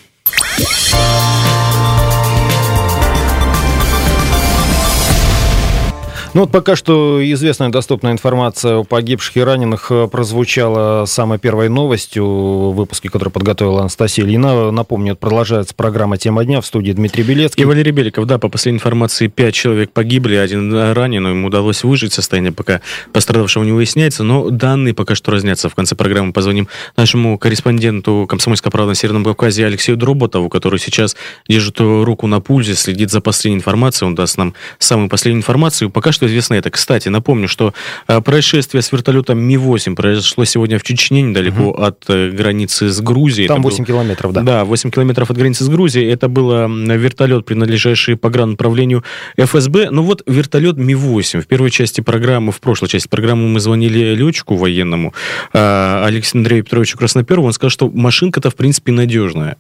Ну 6.34 6.42
вот 6.42 6.52
пока 6.52 6.78
что 6.78 7.20
известная 7.34 7.68
доступная 7.68 8.14
информация 8.14 8.78
о 8.78 8.84
погибших 8.86 9.36
и 9.36 9.42
раненых 9.42 9.88
э, 9.92 10.08
прозвучала 10.08 11.04
самой 11.04 11.40
первой 11.40 11.68
новостью 11.68 12.24
в 12.24 12.72
выпуске, 12.72 13.10
который 13.10 13.28
подготовила 13.32 13.82
Анастасия 13.82 14.24
Ильина. 14.24 14.72
Напомню, 14.72 15.18
продолжается 15.18 15.76
программа 15.76 16.18
«Тема 16.18 16.46
дня» 16.46 16.62
в 16.62 16.66
студии 16.66 16.94
Дмитрий 16.94 17.24
Белецкий. 17.24 17.64
И 17.64 17.66
Валерий 17.66 17.92
Беликов. 17.92 18.28
Да, 18.28 18.38
по 18.38 18.48
последней 18.48 18.78
информации, 18.78 19.28
пять 19.28 19.56
человек 19.56 19.92
погибли, 19.92 20.36
один 20.36 20.74
ранен, 20.94 21.28
ему 21.28 21.48
удалось 21.48 21.84
выжить, 21.84 22.14
состояние 22.14 22.54
пока 22.54 22.80
пострадавшего 23.12 23.66
не 23.66 23.74
выясняется, 23.74 24.24
но 24.24 24.50
данные 24.50 24.94
пока 24.94 25.16
что 25.16 25.32
разнятся. 25.32 25.68
В 25.68 25.76
конце 25.76 25.96
программы 25.96 26.32
позвоним 26.32 26.70
нашему 26.96 27.38
корреспонденту 27.38 28.26
«Комсомольской 28.30 28.72
правды» 28.72 28.92
на 28.92 28.96
Северном 28.96 29.26
Кавказе 29.26 29.66
Алексею 29.66 29.98
Дроботову, 29.98 30.48
который 30.48 30.80
сейчас 30.80 31.18
держит 31.50 31.82
руку 31.82 32.28
на 32.28 32.40
пульсе, 32.40 32.76
следит 32.76 33.12
за 33.12 33.20
последней 33.20 33.58
информацией, 33.58 34.08
он 34.08 34.16
даст 34.16 34.38
нам 34.38 34.54
самую 34.80 35.10
последнюю 35.10 35.42
информацию. 35.42 35.90
Пока 35.90 36.14
что 36.14 36.21
что 36.22 36.28
известно 36.28 36.54
это. 36.54 36.70
Кстати, 36.70 37.10
напомню, 37.10 37.48
что 37.48 37.74
э, 38.08 38.22
происшествие 38.22 38.84
с 38.84 38.92
вертолетом 38.92 39.40
Ми-8 39.40 39.96
произошло 39.96 40.46
сегодня 40.46 40.78
в 40.78 40.84
Чечне, 40.84 41.24
недалеко 41.24 41.70
угу. 41.70 41.82
от 41.82 42.06
э, 42.10 42.30
границы 42.30 42.90
с 42.90 43.02
Грузией. 43.02 43.48
Там 43.48 43.62
это 43.62 43.70
8 43.70 43.78
был... 43.80 43.86
километров, 43.86 44.34
да? 44.34 44.42
Да, 44.42 44.66
8 44.66 44.92
километров 44.92 45.32
от 45.32 45.38
границы 45.38 45.64
с 45.64 45.68
Грузией. 45.68 46.12
Это 46.12 46.30
был 46.30 46.52
вертолет, 46.52 47.46
принадлежащий 47.46 48.16
погрануправлению 48.16 49.04
ФСБ. 49.36 49.90
Ну 49.90 50.04
вот 50.04 50.22
вертолет 50.28 50.78
Ми-8. 50.78 51.42
В 51.42 51.48
первой 51.48 51.72
части 51.72 52.02
программы, 52.02 52.52
в 52.52 52.60
прошлой 52.60 52.88
части 52.88 53.08
программы 53.08 53.48
мы 53.48 53.60
звонили 53.60 54.14
летчику 54.14 54.56
военному, 54.56 55.16
э, 55.54 56.04
Алексею 56.06 56.42
Андрею 56.42 56.64
Петровичу 56.64 57.00
Красноперову. 57.00 57.48
Он 57.48 57.54
сказал, 57.54 57.72
что 57.72 57.90
машинка-то, 57.90 58.52
в 58.52 58.56
принципе, 58.56 58.92
надежная. 58.92 59.58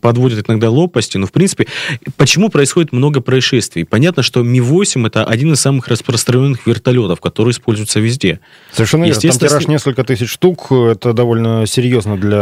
Подводит 0.00 0.48
иногда 0.48 0.70
лопасти, 0.70 1.18
но, 1.18 1.26
в 1.26 1.32
принципе, 1.32 1.66
почему 2.16 2.50
происходит 2.50 2.92
много 2.92 3.20
происшествий? 3.20 3.84
Понятно, 3.84 4.22
что 4.22 4.44
Ми-8 4.44 5.08
это 5.08 5.24
один 5.24 5.52
из 5.52 5.60
самых 5.60 5.88
распространенных 5.88 6.03
вертолетов, 6.66 7.20
которые 7.20 7.52
используются 7.52 8.00
везде. 8.00 8.40
Совершенно 8.72 9.04
верно. 9.04 9.20
Там 9.20 9.38
тираж 9.38 9.68
несколько 9.68 10.04
тысяч 10.04 10.30
штук. 10.30 10.70
Это 10.70 11.12
довольно 11.12 11.66
серьезно 11.66 12.16
для 12.16 12.40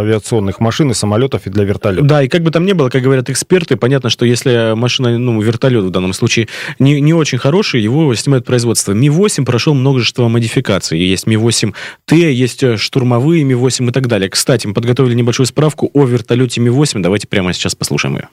авиационных 0.00 0.60
машин 0.60 0.90
и 0.90 0.94
самолетов, 0.94 1.46
и 1.46 1.50
для 1.50 1.64
вертолетов. 1.64 2.06
Да, 2.06 2.22
и 2.22 2.28
как 2.28 2.42
бы 2.42 2.50
там 2.50 2.64
ни 2.64 2.72
было, 2.72 2.88
как 2.88 3.02
говорят 3.02 3.30
эксперты, 3.30 3.76
понятно, 3.76 4.10
что 4.10 4.24
если 4.24 4.74
машина, 4.74 5.18
ну, 5.18 5.40
вертолет 5.40 5.84
в 5.84 5.90
данном 5.90 6.12
случае 6.12 6.48
не, 6.78 7.00
не 7.00 7.14
очень 7.14 7.38
хороший, 7.38 7.80
его 7.80 8.14
снимают 8.14 8.44
производство. 8.44 8.92
Ми-8 8.92 9.44
прошел 9.44 9.74
множество 9.74 10.28
модификаций. 10.28 10.98
Есть 10.98 11.26
Ми-8Т, 11.26 12.14
есть 12.14 12.78
штурмовые 12.78 13.44
Ми-8 13.44 13.88
и 13.88 13.92
так 13.92 14.06
далее. 14.06 14.28
Кстати, 14.28 14.66
мы 14.66 14.74
подготовили 14.74 15.14
небольшую 15.14 15.46
справку 15.46 15.90
о 15.94 16.04
вертолете 16.04 16.60
Ми-8. 16.60 17.00
Давайте 17.00 17.28
прямо 17.28 17.52
сейчас 17.52 17.74
послушаем 17.74 18.16
ее. 18.16 18.28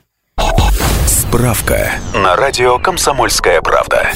Справка 1.27 1.91
на 2.13 2.37
радио 2.37 2.79
«Комсомольская 2.79 3.61
правда». 3.61 4.07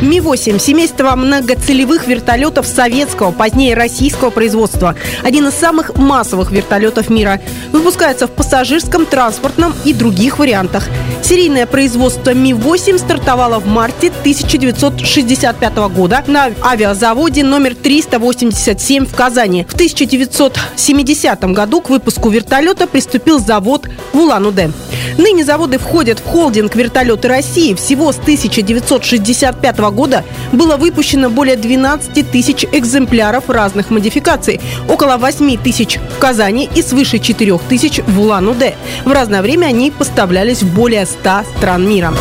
Ми-8– 0.00 0.58
семейство 0.60 1.14
многоцелевых 1.16 2.06
вертолетов 2.06 2.66
советского, 2.66 3.32
позднее 3.32 3.74
российского 3.74 4.30
производства. 4.30 4.94
Один 5.24 5.48
из 5.48 5.54
самых 5.54 5.96
массовых 5.96 6.52
вертолетов 6.52 7.10
мира. 7.10 7.40
Выпускается 7.72 8.28
в 8.28 8.30
пассажирском, 8.30 9.06
транспортном 9.06 9.74
и 9.84 9.92
других 9.92 10.38
вариантах. 10.38 10.88
Серийное 11.22 11.66
производство 11.66 12.32
Ми-8 12.32 12.98
стартовало 12.98 13.58
в 13.58 13.66
марте 13.66 14.08
1965 14.08 15.76
года 15.88 16.22
на 16.28 16.50
авиазаводе 16.62 17.42
номер 17.42 17.74
387 17.74 19.06
в 19.06 19.14
Казани. 19.14 19.66
В 19.68 19.74
1970 19.74 21.44
году 21.44 21.80
к 21.80 21.90
выпуску 21.90 22.28
вертолета 22.28 22.86
приступил 22.86 23.40
завод 23.40 23.88
в 24.12 24.18
Улан-Удэ. 24.18 24.70
Ныне 25.18 25.44
заводы 25.44 25.78
входят 25.78 26.20
в 26.20 26.24
холл 26.24 26.51
холдинг 26.52 26.76
«Вертолеты 26.76 27.28
России» 27.28 27.72
всего 27.72 28.12
с 28.12 28.18
1965 28.18 29.78
года 29.90 30.22
было 30.52 30.76
выпущено 30.76 31.30
более 31.30 31.56
12 31.56 32.30
тысяч 32.30 32.66
экземпляров 32.70 33.48
разных 33.48 33.88
модификаций, 33.88 34.60
около 34.86 35.16
8 35.16 35.56
тысяч 35.56 35.98
в 36.14 36.18
Казани 36.18 36.68
и 36.74 36.82
свыше 36.82 37.20
4 37.20 37.58
тысяч 37.70 38.00
в 38.06 38.20
Улан-Удэ. 38.20 38.74
В 39.06 39.12
разное 39.12 39.40
время 39.40 39.66
они 39.66 39.90
поставлялись 39.90 40.62
в 40.62 40.74
более 40.74 41.06
100 41.06 41.44
стран 41.56 41.88
мира. 41.88 42.12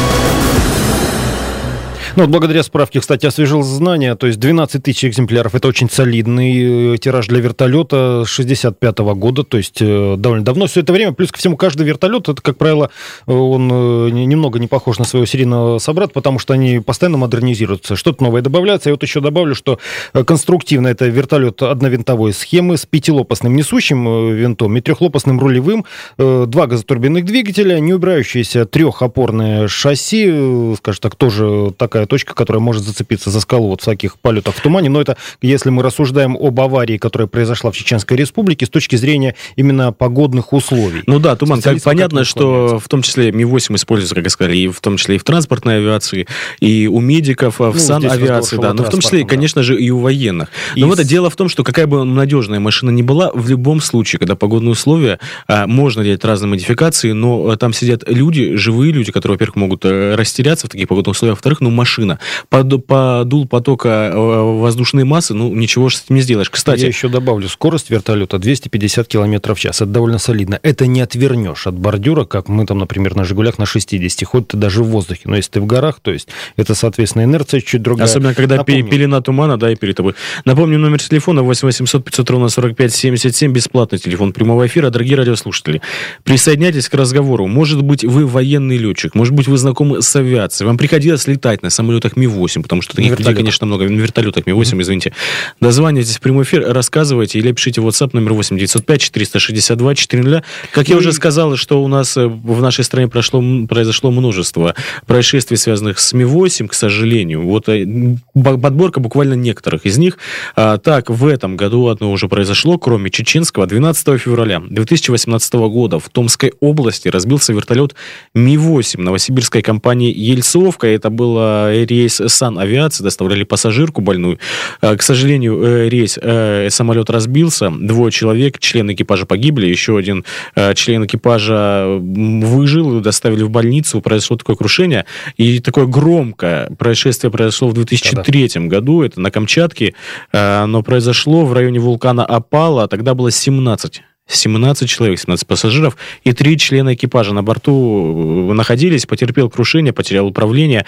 Ну, 2.17 2.27
благодаря 2.27 2.61
справке, 2.61 2.99
кстати, 2.99 3.25
освежил 3.25 3.63
знания, 3.63 4.15
то 4.15 4.27
есть 4.27 4.37
12 4.37 4.83
тысяч 4.83 5.05
экземпляров, 5.05 5.55
это 5.55 5.69
очень 5.69 5.89
солидный 5.89 6.95
э, 6.95 6.97
тираж 6.97 7.27
для 7.27 7.39
вертолета 7.39 8.25
65 8.27 8.99
-го 8.99 9.15
года, 9.15 9.43
то 9.43 9.55
есть 9.55 9.81
э, 9.81 10.15
довольно 10.17 10.43
давно 10.43 10.67
все 10.67 10.81
это 10.81 10.91
время. 10.91 11.13
Плюс 11.13 11.31
ко 11.31 11.37
всему, 11.37 11.55
каждый 11.55 11.87
вертолет, 11.87 12.27
это, 12.27 12.41
как 12.41 12.57
правило, 12.57 12.89
он 13.27 13.71
э, 13.71 14.09
немного 14.09 14.59
не 14.59 14.67
похож 14.67 14.99
на 14.99 15.05
своего 15.05 15.25
серийного 15.25 15.79
собрата, 15.79 16.11
потому 16.11 16.37
что 16.37 16.53
они 16.53 16.79
постоянно 16.79 17.17
модернизируются, 17.17 17.95
что-то 17.95 18.23
новое 18.23 18.41
добавляется. 18.41 18.89
Я 18.89 18.95
вот 18.95 19.03
еще 19.03 19.21
добавлю, 19.21 19.55
что 19.55 19.79
конструктивно 20.11 20.89
это 20.89 21.07
вертолет 21.07 21.61
одновинтовой 21.61 22.33
схемы 22.33 22.75
с 22.75 22.85
пятилопастным 22.85 23.55
несущим 23.55 24.35
винтом 24.35 24.75
и 24.75 24.81
трехлопастным 24.81 25.39
рулевым, 25.39 25.85
два 26.17 26.67
газотурбинных 26.67 27.23
двигателя, 27.23 27.79
не 27.79 27.93
убирающиеся 27.93 28.65
трехопорное 28.65 29.69
шасси, 29.69 30.75
скажем 30.75 31.01
так, 31.01 31.15
тоже 31.15 31.73
такая 31.77 32.00
такая 32.01 32.07
точка, 32.07 32.33
которая 32.33 32.61
может 32.61 32.83
зацепиться 32.83 33.29
за 33.29 33.39
скалу 33.41 33.69
вот 33.69 33.81
всяких 33.81 34.17
полетов 34.17 34.55
в 34.55 34.61
тумане. 34.61 34.89
Но 34.89 35.01
это 35.01 35.17
если 35.41 35.69
мы 35.69 35.83
рассуждаем 35.83 36.35
об 36.35 36.59
аварии, 36.59 36.97
которая 36.97 37.27
произошла 37.27 37.71
в 37.71 37.75
Чеченской 37.75 38.17
Республике 38.17 38.65
с 38.65 38.69
точки 38.69 38.95
зрения 38.95 39.35
именно 39.55 39.91
погодных 39.91 40.53
условий. 40.53 41.03
Ну 41.05 41.19
да, 41.19 41.35
туман. 41.35 41.61
Как, 41.61 41.81
понятно, 41.83 42.23
что 42.23 42.79
в 42.79 42.87
том 42.89 43.01
числе 43.01 43.31
Ми-8 43.31 43.75
используется, 43.75 44.15
как 44.15 44.23
я 44.23 44.29
сказал, 44.29 44.53
и 44.53 44.67
в 44.67 44.79
том 44.81 44.97
числе 44.97 45.15
и 45.15 45.17
в 45.17 45.23
транспортной 45.23 45.77
авиации, 45.77 46.27
и 46.59 46.87
у 46.87 46.99
медиков, 46.99 47.61
а 47.61 47.71
в 47.71 47.75
ну, 47.75 47.79
санавиации, 47.79 48.57
да, 48.57 48.73
но 48.73 48.83
в 48.83 48.89
том 48.89 48.99
числе, 48.99 49.21
да. 49.21 49.27
конечно 49.27 49.63
же, 49.63 49.79
и 49.79 49.89
у 49.91 49.99
военных. 49.99 50.49
Но 50.75 50.85
и 50.85 50.89
вот 50.89 50.99
с... 50.99 51.07
дело 51.07 51.29
в 51.29 51.35
том, 51.35 51.49
что 51.49 51.63
какая 51.63 51.87
бы 51.87 52.03
надежная 52.03 52.59
машина 52.59 52.89
ни 52.89 53.01
была, 53.01 53.31
в 53.33 53.47
любом 53.49 53.81
случае, 53.81 54.19
когда 54.19 54.35
погодные 54.35 54.71
условия, 54.71 55.19
а, 55.47 55.67
можно 55.67 56.03
делать 56.03 56.23
разные 56.25 56.49
модификации, 56.49 57.11
но 57.11 57.49
а, 57.49 57.57
там 57.57 57.73
сидят 57.73 58.03
люди, 58.07 58.55
живые 58.55 58.91
люди, 58.91 59.11
которые, 59.11 59.35
во-первых, 59.35 59.55
могут 59.55 59.85
э, 59.85 60.15
растеряться 60.15 60.67
в 60.67 60.69
таких 60.69 60.87
погодных 60.87 61.11
условиях, 61.11 61.37
во-вторых, 61.37 61.61
ну, 61.61 61.69
машина 61.69 61.90
машина. 61.91 62.19
Под, 62.49 62.85
подул 62.85 63.47
потока 63.47 64.11
э, 64.13 64.15
воздушной 64.15 65.03
массы, 65.03 65.33
ну, 65.33 65.53
ничего 65.53 65.89
с 65.89 66.03
этим 66.03 66.15
не 66.15 66.21
сделаешь. 66.21 66.49
Кстати... 66.49 66.81
Я 66.81 66.87
еще 66.87 67.09
добавлю, 67.09 67.49
скорость 67.49 67.89
вертолета 67.89 68.39
250 68.39 69.07
км 69.07 69.53
в 69.53 69.59
час. 69.59 69.81
Это 69.81 69.91
довольно 69.91 70.17
солидно. 70.19 70.59
Это 70.63 70.87
не 70.87 71.01
отвернешь 71.01 71.67
от 71.67 71.75
бордюра, 71.75 72.23
как 72.23 72.47
мы 72.47 72.65
там, 72.65 72.77
например, 72.77 73.15
на 73.15 73.23
«Жигулях» 73.25 73.57
на 73.57 73.65
60. 73.65 74.27
Ходит 74.27 74.49
ты 74.49 74.57
даже 74.57 74.83
в 74.83 74.87
воздухе. 74.87 75.23
Но 75.25 75.35
если 75.35 75.51
ты 75.51 75.61
в 75.61 75.65
горах, 75.65 75.99
то 76.01 76.11
есть 76.11 76.29
это, 76.55 76.75
соответственно, 76.75 77.23
инерция 77.23 77.61
чуть 77.61 77.81
другая. 77.81 78.05
Особенно, 78.05 78.33
когда 78.33 78.57
Напомню. 78.57 78.89
пелена 78.89 79.21
тумана, 79.21 79.57
да, 79.57 79.71
и 79.71 79.75
перед 79.75 79.97
тобой. 79.97 80.13
Напомню, 80.45 80.79
номер 80.79 80.99
телефона 80.99 81.43
8 81.43 81.67
800 81.67 82.05
500 82.05 82.29
ровно 82.29 82.49
45 82.49 82.93
77, 82.93 83.51
бесплатный 83.51 83.99
телефон 83.99 84.31
прямого 84.31 84.65
эфира. 84.65 84.89
Дорогие 84.89 85.17
радиослушатели, 85.17 85.81
присоединяйтесь 86.23 86.87
к 86.87 86.93
разговору. 86.93 87.47
Может 87.47 87.81
быть, 87.81 88.05
вы 88.05 88.25
военный 88.25 88.77
летчик, 88.77 89.15
может 89.15 89.33
быть, 89.33 89.47
вы 89.47 89.57
знакомы 89.57 90.01
с 90.01 90.15
авиацией, 90.15 90.67
вам 90.67 90.77
приходилось 90.77 91.27
летать 91.27 91.61
на 91.63 91.69
самолетах 91.81 92.15
Ми-8, 92.15 92.61
потому 92.61 92.81
что 92.81 92.95
таких 92.95 93.17
людей, 93.17 93.33
конечно, 93.33 93.65
много. 93.65 93.89
На 93.89 93.99
вертолетах 93.99 94.45
Ми-8, 94.45 94.81
извините. 94.81 95.13
Дозванивайтесь 95.59 96.17
в 96.17 96.21
прямой 96.21 96.43
эфир, 96.43 96.71
рассказывайте 96.71 97.39
или 97.39 97.51
пишите 97.51 97.81
в 97.81 97.87
WhatsApp 97.87 98.11
номер 98.13 98.33
8 98.33 98.57
905 98.57 99.01
462 99.01 99.95
400. 99.95 100.43
Как 100.71 100.89
я 100.89 100.97
уже 100.97 101.11
сказал, 101.11 101.55
что 101.55 101.83
у 101.83 101.87
нас 101.87 102.15
э, 102.17 102.27
в 102.27 102.61
нашей 102.61 102.83
стране 102.83 103.07
прошло, 103.07 103.43
произошло 103.67 104.11
множество 104.11 104.75
происшествий, 105.07 105.57
связанных 105.57 105.99
с 105.99 106.13
Ми-8, 106.13 106.67
к 106.67 106.73
сожалению. 106.73 107.41
Вот 107.41 107.67
э, 107.67 107.85
подборка 108.33 108.99
буквально 108.99 109.33
некоторых 109.33 109.85
из 109.85 109.97
них. 109.97 110.19
А, 110.55 110.77
так, 110.77 111.09
в 111.09 111.25
этом 111.25 111.57
году 111.57 111.87
одно 111.87 112.11
уже 112.11 112.27
произошло, 112.27 112.77
кроме 112.77 113.09
чеченского. 113.09 113.65
12 113.65 114.21
февраля 114.21 114.61
2018 114.69 115.53
года 115.53 115.97
в 115.99 116.09
Томской 116.09 116.53
области 116.59 117.07
разбился 117.07 117.53
вертолет 117.53 117.95
Ми-8 118.35 119.01
новосибирской 119.01 119.63
компании 119.63 120.13
«Ельцовка». 120.15 120.87
Это 120.87 121.09
был 121.09 121.37
рейс 121.71 122.21
Сан-Авиации, 122.25 123.03
доставляли 123.03 123.43
пассажирку 123.43 124.01
больную. 124.01 124.39
А, 124.81 124.95
к 124.95 125.01
сожалению, 125.01 125.61
э, 125.63 125.89
рейс, 125.89 126.17
э, 126.21 126.69
самолет 126.69 127.09
разбился, 127.09 127.71
двое 127.71 128.11
человек, 128.11 128.59
члены 128.59 128.93
экипажа 128.93 129.25
погибли, 129.25 129.67
еще 129.67 129.97
один 129.97 130.25
э, 130.55 130.73
член 130.75 131.05
экипажа 131.05 131.85
выжил, 131.87 132.99
доставили 133.01 133.43
в 133.43 133.49
больницу, 133.49 134.01
произошло 134.01 134.37
такое 134.37 134.55
крушение. 134.55 135.05
И 135.37 135.59
такое 135.59 135.85
громкое 135.85 136.69
происшествие 136.77 137.31
произошло 137.31 137.69
в 137.69 137.73
2003 137.73 138.51
да. 138.53 138.59
году, 138.61 139.03
это 139.03 139.19
на 139.19 139.31
Камчатке, 139.31 139.93
но 140.33 140.83
произошло 140.83 141.45
в 141.45 141.53
районе 141.53 141.79
вулкана 141.79 142.25
Апала, 142.25 142.87
тогда 142.87 143.13
было 143.13 143.31
17 143.31 144.01
17 144.27 144.89
человек, 144.89 145.19
17 145.19 145.47
пассажиров 145.47 145.97
и 146.23 146.33
три 146.33 146.57
члена 146.57 146.93
экипажа 146.93 147.33
на 147.33 147.43
борту 147.43 148.53
находились, 148.53 149.05
потерпел 149.05 149.49
крушение, 149.49 149.93
потерял 149.93 150.27
управление. 150.27 150.85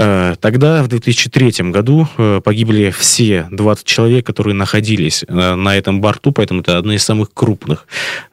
Э, 0.00 0.34
тогда, 0.40 0.84
в 0.84 0.88
2003 0.88 1.72
году, 1.72 2.06
э, 2.18 2.40
погибли 2.44 2.90
все 2.90 3.48
20 3.50 3.84
человек, 3.84 4.24
которые 4.24 4.54
находились 4.54 5.24
э, 5.24 5.54
на 5.54 5.76
этом 5.76 6.00
борту, 6.00 6.30
поэтому 6.32 6.60
это 6.60 6.78
одна 6.78 6.94
из 6.94 7.04
самых 7.04 7.34
крупных 7.34 7.86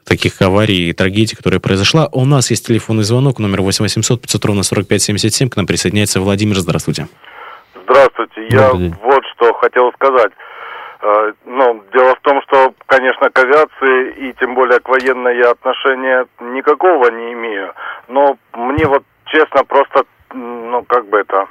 таких 0.05 0.39
аварий 0.43 0.89
и 0.89 0.93
трагедий, 0.93 1.36
которая 1.36 1.60
произошла. 1.60 2.07
У 2.12 2.24
нас 2.24 2.51
есть 2.51 2.67
телефонный 2.67 3.01
звонок, 3.03 3.39
номер 3.39 3.62
8 3.62 3.84
800 3.84 4.22
500 4.22 4.45
ровно 4.45 4.62
45 4.62 5.01
77. 5.01 5.50
К 5.50 5.55
нам 5.55 5.65
присоединяется 5.65 6.22
Владимир. 6.22 6.55
Здравствуйте. 6.57 7.07
Здравствуйте. 7.84 8.48
Я 8.50 8.72
вот 8.72 9.24
что 9.36 9.53
хотел 9.53 9.91
сказать. 9.93 10.31
Ну, 11.45 11.84
дело 11.93 12.15
в 12.15 12.22
том, 12.22 12.41
что, 12.48 12.74
конечно, 12.88 13.29
к 13.29 13.38
авиации 13.38 14.27
и 14.27 14.34
тем 14.39 14.55
более 14.55 14.79
к 14.79 14.89
военной 14.89 15.38
я 15.38 15.51
отношения 15.51 16.25
никакого 16.39 17.12
не 17.12 17.34
имею. 17.34 17.74
Но 18.07 18.38
мне 18.53 18.88
вот 18.88 19.03
честно 19.25 19.63
просто 19.65 20.03
ну, 20.75 20.84
как 20.84 21.05
бы 21.08 21.20
это, 21.20 21.48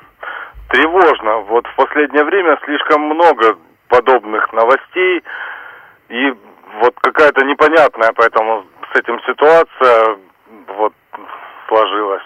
тревожно. 0.68 1.38
Вот 1.38 1.66
в 1.66 1.74
последнее 1.76 2.24
время 2.24 2.58
слишком 2.64 3.02
много 3.02 3.56
подобных 3.88 4.52
новостей, 4.52 5.22
и 6.08 6.34
вот 6.80 6.94
какая-то 7.00 7.44
непонятная 7.44 8.12
поэтому 8.14 8.64
с 8.92 8.98
этим 8.98 9.20
ситуация 9.26 10.18
вот 10.76 10.92
сложилась. 11.68 12.22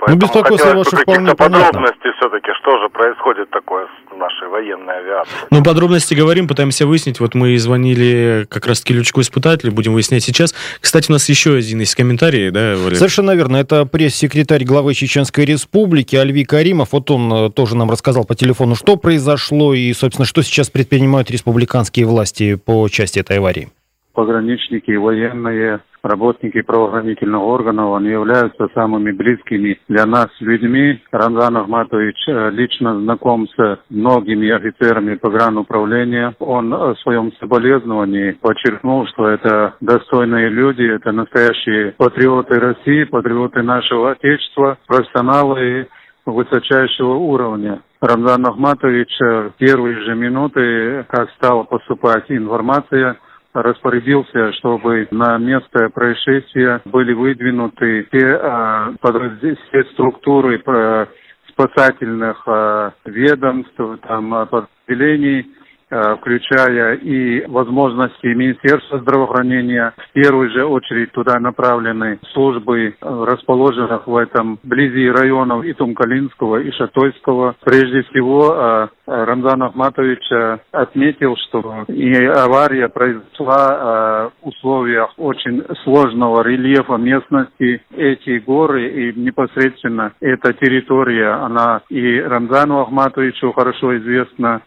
Поэтому 0.00 0.18
ну, 0.18 0.26
беспокойство 0.26 0.74
ваше 0.74 0.96
вполне 0.96 1.34
подробности 1.34 2.08
все-таки, 2.18 2.50
что 2.62 2.80
же 2.80 2.88
происходит 2.88 3.50
такое 3.50 3.86
с 3.86 4.16
нашей 4.16 4.48
военной 4.48 4.98
авиацией. 4.98 5.36
Ну, 5.50 5.62
подробности 5.62 6.14
говорим, 6.14 6.48
пытаемся 6.48 6.86
выяснить. 6.86 7.20
Вот 7.20 7.34
мы 7.34 7.58
звонили 7.58 8.46
как 8.48 8.66
раз-таки 8.66 8.94
летчику-испытателю, 8.94 9.72
будем 9.72 9.92
выяснять 9.92 10.22
сейчас. 10.24 10.54
Кстати, 10.80 11.10
у 11.10 11.12
нас 11.12 11.28
еще 11.28 11.54
один 11.54 11.80
есть 11.80 11.94
комментарий, 11.94 12.50
да, 12.50 12.76
Валерий? 12.76 12.96
Совершенно 12.96 13.34
верно. 13.34 13.58
Это 13.58 13.84
пресс-секретарь 13.84 14.64
главы 14.64 14.94
Чеченской 14.94 15.44
Республики 15.44 16.16
Альви 16.16 16.44
Каримов. 16.46 16.92
Вот 16.92 17.10
он 17.10 17.30
э, 17.32 17.50
тоже 17.50 17.76
нам 17.76 17.90
рассказал 17.90 18.24
по 18.24 18.34
телефону, 18.34 18.76
что 18.76 18.96
произошло 18.96 19.74
и, 19.74 19.92
собственно, 19.92 20.24
что 20.24 20.42
сейчас 20.42 20.70
предпринимают 20.70 21.30
республиканские 21.30 22.06
власти 22.06 22.54
по 22.54 22.88
части 22.88 23.18
этой 23.18 23.36
аварии. 23.36 23.68
Пограничники, 24.14 24.92
военные, 24.92 25.80
работники 26.02 26.62
правоохранительных 26.62 27.40
органов, 27.40 27.96
они 27.96 28.08
являются 28.08 28.68
самыми 28.74 29.12
близкими 29.12 29.78
для 29.88 30.06
нас 30.06 30.28
людьми. 30.40 31.00
Рамзан 31.10 31.56
Ахматович 31.56 32.28
э, 32.28 32.50
лично 32.50 32.98
знаком 33.00 33.48
с 33.48 33.78
многими 33.90 34.50
офицерами 34.50 35.16
погрануправления. 35.16 36.34
Он 36.38 36.70
в 36.70 36.96
своем 37.02 37.32
соболезновании 37.38 38.32
подчеркнул, 38.40 39.06
что 39.08 39.28
это 39.28 39.74
достойные 39.80 40.48
люди, 40.48 40.82
это 40.82 41.12
настоящие 41.12 41.92
патриоты 41.92 42.58
России, 42.58 43.04
патриоты 43.04 43.62
нашего 43.62 44.12
Отечества, 44.12 44.78
профессионалы 44.86 45.88
высочайшего 46.26 47.14
уровня. 47.14 47.82
Рамзан 48.00 48.46
Ахматович 48.46 49.20
э, 49.20 49.48
в 49.48 49.52
первые 49.58 50.00
же 50.00 50.14
минуты, 50.14 51.04
как 51.08 51.30
стала 51.32 51.64
поступать 51.64 52.24
информация, 52.28 53.18
распорядился, 53.52 54.52
чтобы 54.54 55.08
на 55.10 55.38
место 55.38 55.88
происшествия 55.90 56.80
были 56.84 57.12
выдвинуты 57.12 58.06
все, 58.12 58.38
э, 58.40 59.54
все 59.68 59.84
структуры 59.92 60.62
э, 60.64 61.06
спасательных 61.48 62.42
э, 62.46 62.90
ведомств, 63.06 63.80
там, 64.06 64.46
подразделений, 64.48 65.46
включая 65.90 66.94
и 66.94 67.46
возможности 67.46 68.26
Министерства 68.26 69.00
здравоохранения. 69.00 69.92
В 69.96 70.12
первую 70.12 70.50
же 70.50 70.64
очередь 70.64 71.12
туда 71.12 71.38
направлены 71.40 72.18
службы, 72.32 72.88
э, 72.88 73.24
расположенных 73.24 74.06
в 74.06 74.16
этом 74.16 74.58
вблизи 74.62 75.10
районов 75.10 75.64
и 75.64 75.72
Тумкалинского, 75.72 76.58
и 76.58 76.70
Шатойского. 76.72 77.56
Прежде 77.64 78.02
всего, 78.02 78.54
э, 78.54 78.88
Рамзан 79.06 79.62
Ахматович 79.62 80.60
отметил, 80.70 81.34
что 81.36 81.84
и 81.88 82.24
авария 82.24 82.88
произошла 82.88 84.30
в 84.40 84.48
условиях 84.48 85.12
очень 85.16 85.64
сложного 85.82 86.42
рельефа 86.42 86.96
местности. 86.96 87.82
Эти 87.96 88.38
горы 88.38 88.88
и 88.88 89.18
непосредственно 89.18 90.12
эта 90.20 90.52
территория, 90.52 91.30
она 91.30 91.82
и 91.88 92.20
Рамзану 92.20 92.80
Ахматовичу 92.82 93.52
хорошо 93.52 93.96
известна. 93.98 94.62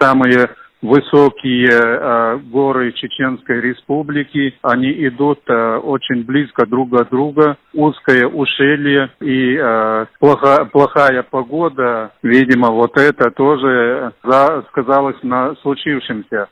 Самые 0.00 0.37
высокие 0.82 1.68
э, 1.70 2.38
горы 2.50 2.92
Чеченской 2.92 3.60
Республики. 3.60 4.54
Они 4.62 4.90
идут 5.06 5.40
э, 5.48 5.76
очень 5.78 6.24
близко 6.24 6.66
друг 6.66 6.92
от 6.94 7.10
друга. 7.10 7.56
Узкое 7.74 8.26
ущелье 8.26 9.10
и 9.20 9.56
э, 9.56 10.06
плохо, 10.20 10.66
плохая 10.66 11.22
погода. 11.22 12.12
Видимо, 12.22 12.70
вот 12.70 12.96
это 12.96 13.30
тоже 13.30 14.12
э, 14.22 14.62
сказалось 14.70 15.20
на 15.22 15.54
случившемся. 15.62 16.48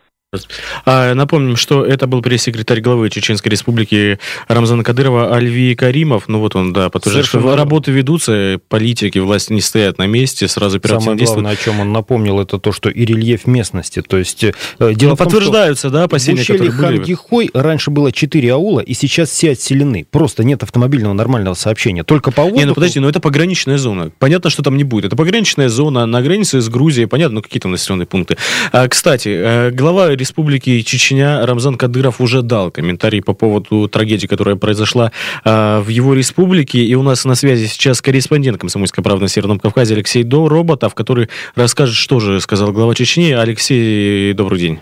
А, 0.84 1.14
напомним, 1.14 1.56
что 1.56 1.84
это 1.84 2.08
был 2.08 2.20
пресс-секретарь 2.20 2.80
главы 2.80 3.10
Чеченской 3.10 3.50
Республики 3.50 4.18
Рамзана 4.48 4.82
Кадырова 4.82 5.34
Альви 5.34 5.74
Каримов. 5.76 6.24
Ну 6.26 6.40
вот 6.40 6.56
он, 6.56 6.72
да, 6.72 6.90
подтверждает, 6.90 7.26
что 7.26 7.56
работы 7.56 7.92
ведутся, 7.92 8.60
политики, 8.68 9.18
власти 9.18 9.52
не 9.52 9.60
стоят 9.60 9.98
на 9.98 10.06
месте, 10.06 10.48
сразу 10.48 10.80
Самое 10.82 11.16
главное, 11.16 11.52
о 11.52 11.56
чем 11.56 11.80
он 11.80 11.92
напомнил, 11.92 12.40
это 12.40 12.58
то, 12.58 12.72
что 12.72 12.90
и 12.90 13.04
рельеф 13.04 13.46
местности. 13.46 14.02
То 14.02 14.18
есть, 14.18 14.44
э, 14.44 14.52
дело 14.78 15.10
ну, 15.10 15.16
подтверждаются, 15.16 15.84
том, 15.84 15.92
да, 15.92 16.04
опасения, 16.04 16.38
в 16.38 16.42
ущелье 16.42 16.70
Хангихой 16.70 17.50
раньше 17.54 17.90
было 17.90 18.10
4 18.10 18.52
аула, 18.52 18.80
и 18.80 18.94
сейчас 18.94 19.30
все 19.30 19.52
отселены. 19.52 20.06
Просто 20.10 20.44
нет 20.44 20.62
автомобильного 20.62 21.12
нормального 21.12 21.54
сообщения. 21.54 22.02
Только 22.02 22.32
по 22.32 22.42
воздуху... 22.42 22.60
Не, 22.60 22.66
ну 22.66 22.74
подожди, 22.74 23.00
но 23.00 23.08
это 23.08 23.20
пограничная 23.20 23.78
зона. 23.78 24.10
Понятно, 24.18 24.50
что 24.50 24.62
там 24.62 24.76
не 24.76 24.84
будет. 24.84 25.06
Это 25.06 25.16
пограничная 25.16 25.68
зона 25.68 26.04
на 26.06 26.20
границе 26.20 26.60
с 26.60 26.68
Грузией. 26.68 27.06
Понятно, 27.06 27.36
ну 27.36 27.42
какие 27.42 27.60
там 27.60 27.70
населенные 27.70 28.06
пункты. 28.06 28.36
А, 28.72 28.88
кстати, 28.88 29.28
э, 29.28 29.70
глава 29.70 30.15
Республики 30.16 30.80
Чечня 30.82 31.44
Рамзан 31.46 31.76
Кадыров 31.76 32.20
уже 32.20 32.42
дал 32.42 32.70
комментарий 32.70 33.22
по 33.22 33.34
поводу 33.34 33.88
трагедии, 33.88 34.26
которая 34.26 34.56
произошла 34.56 35.12
э, 35.44 35.80
в 35.80 35.88
его 35.88 36.14
республике. 36.14 36.80
И 36.80 36.94
у 36.94 37.02
нас 37.02 37.24
на 37.24 37.34
связи 37.34 37.66
сейчас 37.66 38.02
корреспондент 38.02 38.58
«Комсомольской 38.58 39.04
правды» 39.04 39.22
на 39.22 39.28
Северном 39.28 39.58
Кавказе 39.58 39.94
Алексей 39.94 40.22
До 40.22 40.48
Роботов, 40.48 40.94
который 40.94 41.28
расскажет, 41.54 41.96
что 41.96 42.20
же 42.20 42.40
сказал 42.40 42.72
глава 42.72 42.94
Чечни. 42.94 43.30
Алексей, 43.32 44.32
добрый 44.32 44.58
день. 44.58 44.80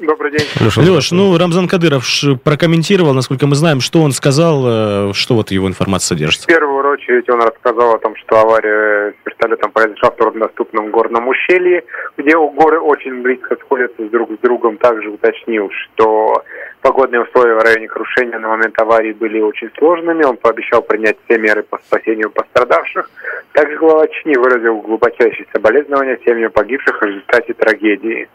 Добрый 0.00 0.30
день. 0.30 0.46
Леша, 0.60 0.80
Леш, 0.80 1.12
ну, 1.12 1.36
Рамзан 1.36 1.68
Кадыров 1.68 2.06
прокомментировал, 2.42 3.12
насколько 3.12 3.46
мы 3.46 3.54
знаем, 3.54 3.80
что 3.80 4.02
он 4.02 4.12
сказал, 4.12 5.10
э, 5.10 5.12
что 5.12 5.34
вот 5.34 5.50
его 5.50 5.68
информация 5.68 6.16
содержит. 6.16 6.42
В 6.42 6.46
первую 6.46 6.80
очередь 6.90 7.28
он 7.28 7.42
рассказал 7.42 7.94
о 7.94 7.98
том, 7.98 8.14
что 8.16 8.40
авария 8.40 9.12
с 9.12 9.26
вертолетом 9.26 9.70
произошла 9.72 10.10
в 10.10 10.16
труднодоступном 10.16 10.90
горном 10.90 11.28
ущелье, 11.28 11.84
где 12.16 12.32
горы 12.34 12.80
очень 12.80 13.22
близко 13.22 13.56
сходятся 13.56 14.02
друг 14.08 14.30
с 14.32 14.38
другом. 14.38 14.78
Также 14.78 15.10
уточнил, 15.10 15.70
что 15.70 16.44
погодные 16.80 17.22
условия 17.22 17.54
в 17.54 17.62
районе 17.62 17.88
крушения 17.88 18.38
на 18.38 18.48
момент 18.48 18.78
аварии 18.80 19.12
были 19.12 19.40
очень 19.40 19.70
сложными. 19.78 20.24
Он 20.24 20.36
пообещал 20.36 20.82
принять 20.82 21.16
все 21.26 21.38
меры 21.38 21.62
по 21.62 21.78
спасению 21.78 22.30
пострадавших. 22.30 23.10
Также 23.52 23.76
глава 23.76 24.06
Чечни 24.08 24.36
выразил 24.36 24.80
глубочайшие 24.80 25.46
соболезнования 25.52 26.18
семьям 26.24 26.52
погибших 26.52 27.00
в 27.00 27.04
результате 27.04 27.52
трагедии. 27.52 28.28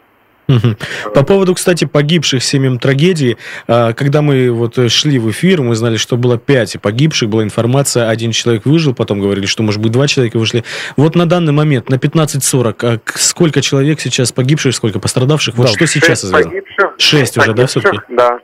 По 1.14 1.22
поводу, 1.22 1.54
кстати, 1.54 1.84
погибших 1.84 2.42
семьям 2.42 2.78
трагедии, 2.78 3.36
а, 3.66 3.92
когда 3.92 4.22
мы 4.22 4.50
вот 4.50 4.78
шли 4.90 5.18
в 5.18 5.30
эфир, 5.30 5.62
мы 5.62 5.74
знали, 5.74 5.96
что 5.96 6.16
было 6.16 6.38
пять 6.38 6.80
погибших, 6.80 7.28
была 7.28 7.42
информация, 7.42 8.08
один 8.08 8.32
человек 8.32 8.64
выжил, 8.66 8.94
потом 8.94 9.20
говорили, 9.20 9.46
что, 9.46 9.62
может 9.62 9.80
быть, 9.80 9.92
два 9.92 10.06
человека 10.06 10.38
вышли. 10.38 10.64
Вот 10.96 11.14
на 11.14 11.26
данный 11.26 11.52
момент, 11.52 11.88
на 11.88 11.96
15.40, 11.96 12.76
а 12.82 13.00
сколько 13.16 13.60
человек 13.60 14.00
сейчас 14.00 14.32
погибших, 14.32 14.74
сколько 14.74 14.98
пострадавших? 15.00 15.56
Вот 15.56 15.66
да, 15.66 15.72
что 15.72 15.86
сейчас 15.86 16.24
известно? 16.24 16.50
Погибших, 16.50 16.94
шесть 16.98 17.36
уже, 17.36 17.52
да, 17.52 17.66
все-таки? 17.66 18.00
Да. 18.08 18.38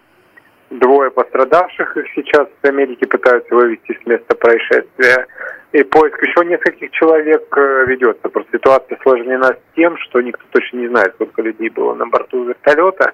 Двое 0.73 1.11
пострадавших, 1.11 1.99
их 1.99 2.07
сейчас 2.15 2.49
в 2.63 2.67
Америке 2.67 3.07
пытаются 3.07 3.55
вывести 3.55 3.93
с 3.93 4.07
места 4.07 4.35
происшествия. 4.35 5.27
И 5.73 5.83
поиск 5.83 6.23
еще 6.23 6.47
нескольких 6.47 6.91
человек 6.93 7.47
э, 7.55 7.85
ведется. 7.89 8.31
Просто 8.31 8.57
ситуация 8.57 8.99
сложнена 9.03 9.49
с 9.49 9.77
тем, 9.77 9.99
что 9.99 10.23
никто 10.23 10.43
точно 10.51 10.79
не 10.79 10.89
знает, 10.89 11.13
сколько 11.15 11.43
людей 11.43 11.69
было 11.69 11.93
на 11.93 12.07
борту 12.07 12.45
вертолета. 12.45 13.13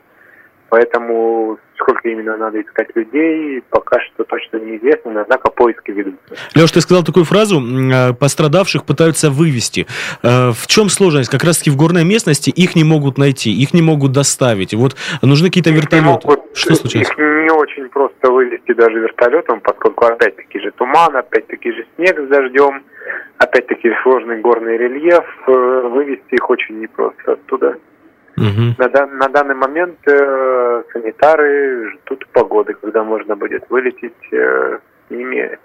Поэтому 0.69 1.59
сколько 1.79 2.09
именно 2.09 2.37
надо 2.37 2.61
искать 2.61 2.89
людей, 2.95 3.63
пока 3.71 4.01
что 4.01 4.25
точно 4.25 4.59
неизвестно, 4.59 5.21
однако 5.21 5.51
поиски 5.51 5.91
ведутся. 5.91 6.35
Леш, 6.55 6.71
ты 6.73 6.81
сказал 6.81 7.05
такую 7.05 7.25
фразу, 7.25 7.61
э, 7.61 8.13
пострадавших 8.15 8.85
пытаются 8.85 9.31
вывести. 9.31 9.87
Э, 10.23 10.51
в 10.51 10.67
чем 10.67 10.89
сложность? 10.89 11.31
Как 11.31 11.45
раз-таки 11.45 11.71
в 11.71 11.77
горной 11.77 12.05
местности 12.05 12.51
их 12.51 12.77
не 12.77 12.85
могут 12.85 13.17
найти, 13.17 13.51
их 13.51 13.73
не 13.73 13.83
могут 13.83 14.13
доставить. 14.13 14.75
Вот 14.75 14.97
нужны 15.23 15.49
какие-то 15.49 15.71
вертолеты. 15.71 16.27
Могут, 16.27 16.57
что 16.57 16.75
случилось? 16.75 17.09
Их 17.09 17.19
не 17.19 17.51
очень 17.51 17.89
просто 17.89 18.31
вывести 18.31 18.75
даже 18.75 18.99
вертолетом, 18.99 19.61
поскольку 19.61 20.05
опять-таки 20.05 20.61
же 20.61 20.71
туман, 20.73 21.17
опять-таки 21.17 21.73
же 21.73 21.87
снег 21.97 22.19
с 22.19 22.29
дождем, 22.29 22.83
опять-таки 23.39 23.91
сложный 24.03 24.41
горный 24.41 24.77
рельеф, 24.77 25.25
э, 25.47 25.89
вывести 25.89 26.35
их 26.35 26.51
очень 26.51 26.81
непросто 26.81 27.33
оттуда. 27.33 27.77
Угу. 28.39 28.75
На, 28.79 29.07
на 29.07 29.29
данный 29.29 29.55
момент 29.55 29.99
э, 30.07 30.83
санитары 30.93 31.91
ждут 31.93 32.27
погоды, 32.29 32.75
когда 32.75 33.03
можно 33.05 33.37
будет 33.37 33.65
вылететь 33.69 34.33
э, 34.33 34.79
с 35.07 35.11
ними 35.11 35.59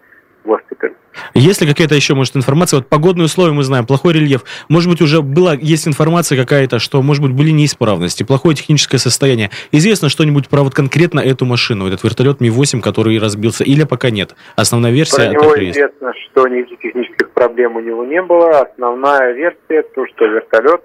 в 0.44 0.48
госпиталь. 0.48 0.94
Есть 1.34 1.62
ли 1.62 1.68
какая-то 1.68 1.96
еще, 1.96 2.16
может, 2.16 2.36
информация? 2.36 2.80
Вот 2.80 2.88
погодные 2.88 3.26
условия 3.26 3.54
мы 3.54 3.64
знаем, 3.64 3.86
плохой 3.86 4.14
рельеф. 4.14 4.44
Может 4.70 4.90
быть, 4.90 5.02
уже 5.02 5.22
была, 5.22 5.54
есть 5.54 5.88
информация 5.88 6.38
какая-то, 6.38 6.80
что, 6.80 7.02
может 7.02 7.24
быть, 7.24 7.34
были 7.34 7.52
неисправности, 7.52 8.24
плохое 8.24 8.56
техническое 8.56 8.98
состояние. 8.98 9.50
Известно 9.72 10.10
что-нибудь 10.10 10.50
про 10.50 10.64
вот 10.64 10.74
конкретно 10.74 11.20
эту 11.20 11.46
машину, 11.46 11.88
этот 11.88 12.04
вертолет 12.04 12.42
Ми-8, 12.42 12.82
который 12.82 13.20
разбился, 13.20 13.64
или 13.64 13.84
пока 13.84 14.10
нет? 14.10 14.36
Основная 14.56 14.92
версия... 14.92 15.32
Про 15.32 15.42
него 15.42 15.56
известно, 15.56 16.08
есть. 16.08 16.32
что 16.32 16.48
никаких 16.48 16.80
технических 16.80 17.30
проблем 17.32 17.76
у 17.76 17.80
него 17.80 18.04
не 18.04 18.22
было. 18.22 18.62
Основная 18.62 19.34
версия, 19.34 19.84
то, 19.96 20.06
что 20.08 20.26
вертолет 20.26 20.82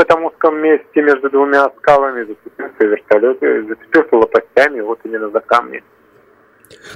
этом 0.00 0.24
узком 0.24 0.58
месте 0.60 1.02
между 1.02 1.30
двумя 1.30 1.70
скалами 1.78 2.24
зацепился 2.24 2.84
вертолет, 2.86 3.38
зацепился 3.40 4.16
лопастями 4.16 4.80
вот 4.80 4.98
именно 5.04 5.30
за 5.30 5.40
камни. 5.40 5.82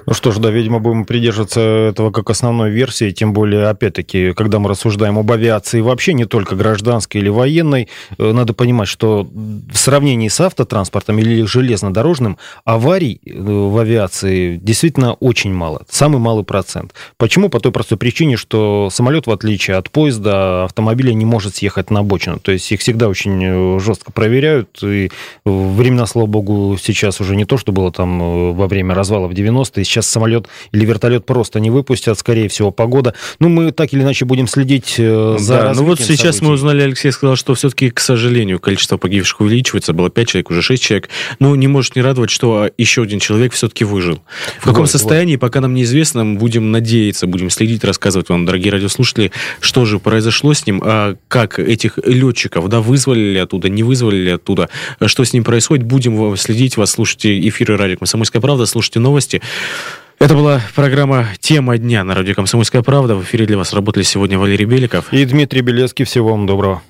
Ну 0.06 0.14
что 0.14 0.32
ж, 0.32 0.38
да, 0.38 0.50
видимо, 0.50 0.80
будем 0.80 1.04
придерживаться 1.04 1.60
этого 1.60 2.10
как 2.10 2.30
основной 2.30 2.70
версии, 2.70 3.10
тем 3.10 3.32
более, 3.32 3.68
опять-таки, 3.68 4.32
когда 4.32 4.58
мы 4.58 4.68
рассуждаем 4.68 5.18
об 5.18 5.30
авиации 5.30 5.80
вообще, 5.80 6.14
не 6.14 6.26
только 6.26 6.56
гражданской 6.56 7.20
или 7.20 7.28
военной, 7.28 7.88
э, 8.18 8.32
надо 8.32 8.52
понимать, 8.52 8.88
что 8.88 9.28
в 9.32 9.76
сравнении 9.76 10.28
с 10.28 10.40
автотранспортом 10.40 11.18
или 11.18 11.44
железнодорожным 11.44 12.38
аварий 12.64 13.20
э, 13.24 13.32
в 13.34 13.78
авиации 13.78 14.56
действительно 14.56 15.14
очень 15.14 15.52
мало, 15.52 15.82
самый 15.88 16.18
малый 16.18 16.44
процент. 16.44 16.92
Почему? 17.16 17.48
По 17.48 17.60
той 17.60 17.72
простой 17.72 17.98
причине, 17.98 18.36
что 18.36 18.88
самолет, 18.90 19.26
в 19.26 19.30
отличие 19.30 19.76
от 19.76 19.90
поезда, 19.90 20.64
автомобиля 20.64 21.14
не 21.14 21.24
может 21.24 21.56
съехать 21.56 21.90
на 21.90 22.00
обочину, 22.00 22.38
то 22.38 22.52
есть 22.52 22.70
их 22.70 22.80
всегда 22.80 23.08
очень 23.08 23.42
э, 23.42 23.80
жестко 23.80 24.12
проверяют, 24.12 24.82
и 24.82 25.10
времена, 25.44 26.06
слава 26.06 26.26
богу, 26.26 26.76
сейчас 26.80 27.20
уже 27.20 27.36
не 27.36 27.44
то, 27.44 27.56
что 27.56 27.72
было 27.72 27.90
там 27.90 28.54
во 28.54 28.66
время 28.66 28.94
развала 28.94 29.28
в 29.28 29.34
90 29.34 29.63
90-е. 29.64 29.84
Сейчас 29.84 30.06
самолет 30.06 30.46
или 30.72 30.84
вертолет 30.84 31.26
просто 31.26 31.60
не 31.60 31.70
выпустят, 31.70 32.18
скорее 32.18 32.48
всего, 32.48 32.70
погода. 32.70 33.14
Ну, 33.38 33.48
мы 33.48 33.72
так 33.72 33.92
или 33.92 34.02
иначе 34.02 34.24
будем 34.24 34.46
следить 34.46 34.94
э, 34.98 35.36
за 35.38 35.54
да, 35.54 35.72
Ну 35.74 35.84
вот 35.84 36.00
сейчас 36.00 36.36
событий. 36.36 36.44
мы 36.44 36.52
узнали, 36.52 36.82
Алексей 36.82 37.12
сказал, 37.12 37.36
что 37.36 37.54
все-таки, 37.54 37.90
к 37.90 38.00
сожалению, 38.00 38.60
количество 38.60 38.96
погибших 38.96 39.40
увеличивается. 39.40 39.92
Было 39.92 40.10
5 40.10 40.28
человек, 40.28 40.50
уже 40.50 40.62
6 40.62 40.82
человек. 40.82 41.08
Ну, 41.38 41.54
не 41.54 41.66
может 41.66 41.96
не 41.96 42.02
радовать, 42.02 42.30
что 42.30 42.70
еще 42.78 43.02
один 43.02 43.20
человек 43.20 43.52
все-таки 43.52 43.84
выжил. 43.84 44.20
В 44.60 44.64
каком 44.64 44.82
вот, 44.82 44.90
состоянии, 44.90 45.36
вот. 45.36 45.40
пока 45.40 45.60
нам 45.60 45.74
неизвестно, 45.74 46.24
будем 46.24 46.70
надеяться, 46.70 47.26
будем 47.26 47.50
следить, 47.50 47.84
рассказывать 47.84 48.28
вам, 48.28 48.44
дорогие 48.44 48.72
радиослушатели, 48.72 49.32
что 49.60 49.84
же 49.84 49.98
произошло 49.98 50.54
с 50.54 50.66
ним, 50.66 50.82
а 50.84 51.16
как 51.28 51.58
этих 51.58 51.98
летчиков, 52.04 52.68
да, 52.68 52.80
вызвали 52.80 53.20
ли 53.20 53.38
оттуда, 53.38 53.68
не 53.68 53.82
вызвали 53.82 54.16
ли 54.16 54.30
оттуда, 54.30 54.68
что 55.06 55.24
с 55.24 55.32
ним 55.32 55.44
происходит, 55.44 55.84
будем 55.84 56.36
следить 56.36 56.76
вас, 56.76 56.92
слушайте 56.92 57.38
эфиры 57.48 57.76
радио 57.76 57.96
«Комсомольская 57.96 58.40
правда», 58.40 58.66
слушайте 58.66 59.00
новости. 59.00 59.42
Это 60.18 60.34
была 60.34 60.60
программа 60.74 61.28
«Тема 61.38 61.76
дня» 61.76 62.02
на 62.04 62.14
радио 62.14 62.34
«Комсомольская 62.34 62.82
правда». 62.82 63.14
В 63.14 63.24
эфире 63.24 63.46
для 63.46 63.58
вас 63.58 63.72
работали 63.72 64.04
сегодня 64.04 64.38
Валерий 64.38 64.64
Беликов 64.64 65.12
и 65.12 65.24
Дмитрий 65.24 65.60
Белецкий. 65.60 66.04
Всего 66.04 66.30
вам 66.30 66.46
доброго. 66.46 66.82